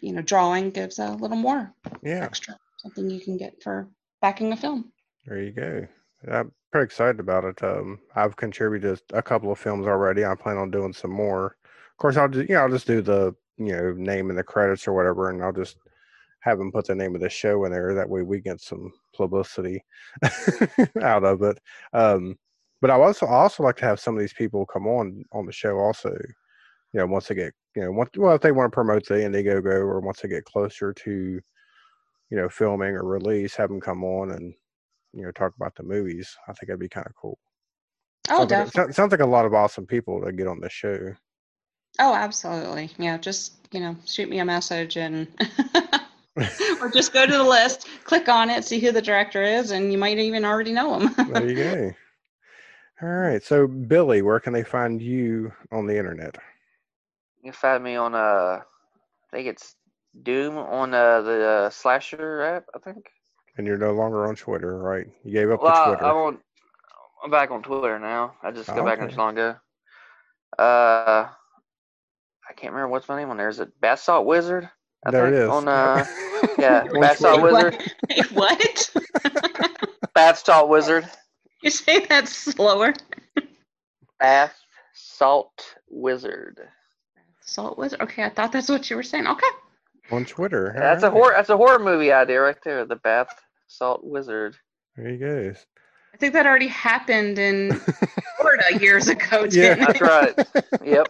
[0.01, 1.73] you know, drawing gives a little more
[2.03, 3.89] yeah extra something you can get for
[4.21, 4.91] backing a film.
[5.26, 5.88] There you go.
[6.32, 7.63] I'm pretty excited about it.
[7.63, 10.26] Um, I've contributed a couple of films already.
[10.26, 11.55] I plan on doing some more.
[11.65, 14.43] Of course, I'll just you know I'll just do the you know name in the
[14.43, 15.78] credits or whatever, and I'll just
[16.41, 17.93] have them put the name of the show in there.
[17.93, 19.86] That way, we get some publicity
[21.01, 21.57] out of it.
[21.93, 22.38] Um,
[22.82, 25.53] but I also also like to have some of these people come on on the
[25.53, 26.09] show also.
[26.91, 29.13] You know, once they get you know, once, well, if they want to promote the
[29.13, 31.39] Indiegogo or once they get closer to
[32.32, 34.53] you know filming or release, have them come on and
[35.16, 36.36] you know talk about the movies.
[36.47, 37.39] I think that'd be kind of cool.
[38.30, 38.89] Oh, sounds definitely.
[38.89, 41.13] Like, sounds like a lot of awesome people to get on the show.
[41.99, 42.91] Oh, absolutely.
[42.97, 45.28] Yeah, just you know, shoot me a message and
[46.82, 49.91] or just go to the list, click on it, see who the director is, and
[49.91, 51.16] you might even already know them.
[51.34, 51.95] there you go.
[53.01, 53.43] All right.
[53.43, 56.38] So, Billy, where can they find you on the internet?
[57.38, 58.61] You can find me on uh,
[59.32, 59.76] I think it's
[60.24, 62.66] Doom on uh, the uh, slasher app.
[62.74, 63.05] I think.
[63.57, 65.07] And you're no longer on Twitter, right?
[65.23, 66.05] You gave up well, the Twitter.
[66.05, 66.37] I'm on.
[67.23, 68.35] I'm back on Twitter now.
[68.43, 69.05] I just got back okay.
[69.05, 69.55] not too long ago.
[70.59, 71.27] Uh,
[72.47, 73.49] I can't remember what's my name on there.
[73.49, 74.69] Is it Bath Salt Wizard?
[75.05, 75.49] I there think, it is.
[75.49, 76.05] On uh,
[76.57, 77.77] yeah, Bath Salt Wizard.
[78.33, 78.91] what?
[80.13, 81.09] Bath Salt Wizard.
[81.61, 82.93] You say that slower.
[84.19, 84.55] Bath
[84.93, 86.59] Salt Wizard.
[87.41, 88.01] Salt Wizard.
[88.01, 89.27] Okay, I thought that's what you were saying.
[89.27, 89.47] Okay.
[90.11, 90.73] On Twitter.
[90.77, 91.09] That's right.
[91.09, 91.33] a horror.
[91.35, 92.85] That's a horror movie idea right there.
[92.85, 93.29] The Bath
[93.68, 94.57] Salt Wizard.
[94.95, 95.53] There you go.
[96.13, 97.74] I think that already happened in
[98.39, 99.47] Florida years ago.
[99.49, 100.34] Yeah, that's right.
[100.84, 101.07] Yep,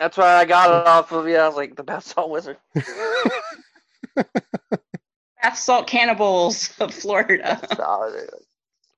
[0.00, 1.36] that's why I got it off of you.
[1.36, 2.56] I was like the Bath Salt Wizard.
[4.14, 7.60] Bath Salt Cannibals of Florida.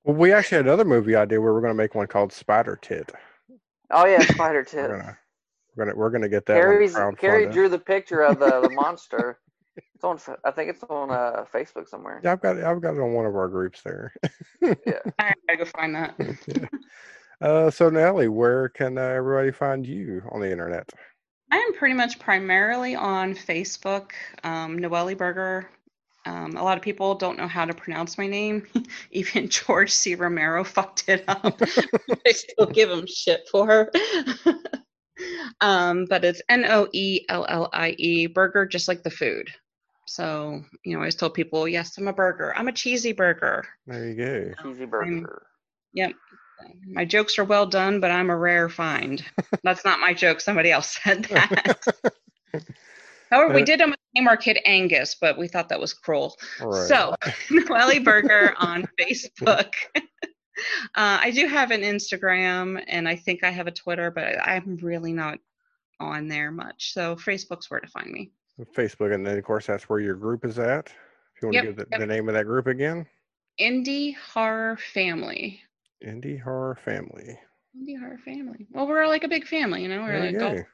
[0.04, 2.78] Well, we actually had another movie idea where we're going to make one called Spider
[2.80, 3.12] Tit.
[3.90, 4.88] Oh yeah, Spider Tit.
[4.88, 5.18] we're, gonna,
[5.76, 6.54] we're gonna we're gonna get that.
[6.54, 9.38] Carrie's, Carrie drew the picture of the, the monster.
[10.02, 10.36] It's on.
[10.46, 12.22] I think it's on uh, Facebook somewhere.
[12.24, 12.64] Yeah, I've got it.
[12.64, 14.14] I've got it on one of our groups there.
[14.62, 14.72] yeah,
[15.18, 16.14] I gotta go find that.
[16.46, 17.46] yeah.
[17.46, 20.88] uh, so Noellie, where can uh, everybody find you on the internet?
[21.50, 24.12] I am pretty much primarily on Facebook.
[24.42, 25.68] Um, Noellie Burger.
[26.24, 28.66] Um, a lot of people don't know how to pronounce my name.
[29.10, 30.14] Even George C.
[30.14, 31.60] Romero fucked it up.
[32.26, 33.90] I still give him shit for her.
[35.60, 39.50] Um, but it's N O E L L I E burger, just like the food.
[40.10, 42.52] So you know, I always told people, yes, I'm a burger.
[42.56, 43.64] I'm a cheesy burger.
[43.86, 44.52] There you go.
[44.60, 45.46] Cheesy burger.
[45.94, 46.14] Yep.
[46.88, 49.24] My jokes are well done, but I'm a rare find.
[49.62, 50.40] That's not my joke.
[50.40, 51.78] Somebody else said that.
[53.30, 56.36] However, we did them name our kid Angus, but we thought that was cruel.
[56.60, 56.88] Right.
[56.88, 57.14] So,
[57.48, 59.72] Noellie Burger on Facebook.
[59.96, 60.00] uh,
[60.96, 65.12] I do have an Instagram and I think I have a Twitter, but I'm really
[65.12, 65.38] not
[66.00, 66.94] on there much.
[66.94, 68.32] So, Facebook's where to find me.
[68.74, 70.86] Facebook, and then of course that's where your group is at.
[71.34, 72.00] If you want Yep, to give the, yep.
[72.00, 73.06] the name of that group again,
[73.60, 75.60] Indie Horror Family.
[76.04, 77.38] Indie Horror Family.
[77.76, 78.66] Indie Horror Family.
[78.70, 80.02] Well, we're like a big family, you know?
[80.02, 80.64] We're There like all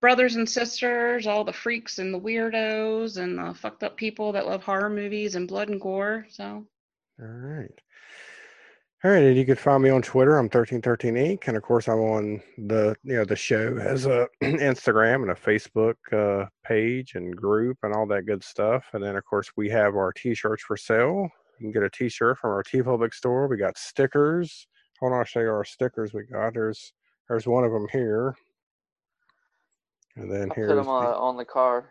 [0.00, 4.46] brothers and sisters, all the freaks and the weirdos and the fucked up people that
[4.46, 6.26] love horror movies and blood and gore.
[6.30, 6.66] So,
[7.20, 7.80] All right.
[9.04, 10.38] All right, and you can find me on Twitter.
[10.38, 11.48] I'm 1313 Inc.
[11.48, 15.34] And of course, I'm on the you know the show has a Instagram and a
[15.34, 18.86] Facebook uh, page and group and all that good stuff.
[18.94, 21.28] And then of course we have our T-shirts for sale.
[21.60, 23.48] You can get a T-shirt from our TeePublic store.
[23.48, 24.66] We got stickers.
[25.00, 26.54] Hold on, I'll show you our stickers we got.
[26.54, 26.92] There's
[27.28, 28.34] there's one of them here.
[30.16, 31.90] And then I put them the- on, on the car.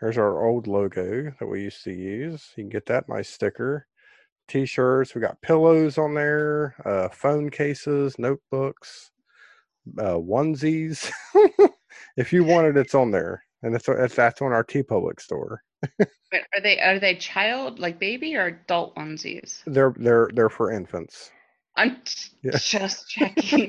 [0.00, 2.48] Here's our old logo that we used to use.
[2.56, 3.86] You can get that nice sticker.
[4.50, 5.14] T-shirts.
[5.14, 9.12] We got pillows on there, uh, phone cases, notebooks,
[9.98, 11.10] uh, onesies.
[12.16, 15.62] if you want it, it's on there, and it's, it's that's on our TeePublic store.
[15.98, 16.08] but
[16.54, 19.62] are they are they child like baby or adult onesies?
[19.66, 21.30] They're they're they're for infants.
[21.76, 21.98] I'm
[22.42, 22.58] Yeah.
[22.58, 23.68] just checking.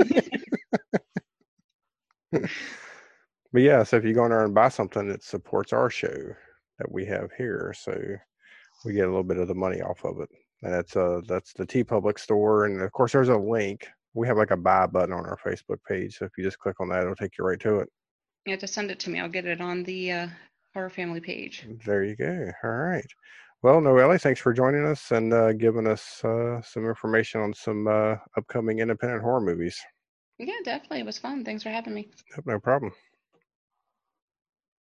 [3.54, 6.16] But yeah, so if you go in there and buy something, it supports our show
[6.80, 7.74] that we have here.
[7.78, 7.94] So
[8.86, 10.30] we get a little bit of the money off of it.
[10.64, 12.66] And that's uh that's the TeePublic store.
[12.66, 13.88] And of course there's a link.
[14.14, 16.18] We have like a buy button on our Facebook page.
[16.18, 17.90] So if you just click on that, it'll take you right to it.
[18.46, 19.20] you have to send it to me.
[19.20, 20.28] I'll get it on the uh,
[20.74, 21.66] horror family page.
[21.86, 22.52] There you go.
[22.64, 23.06] All right.
[23.64, 27.88] Well, Noellie, thanks for joining us and uh, giving us uh, some information on some
[27.88, 29.80] uh, upcoming independent horror movies.
[30.40, 31.02] Yeah, definitely.
[31.02, 31.46] It was fun.
[31.46, 32.10] Thanks for having me.
[32.46, 32.92] No problem.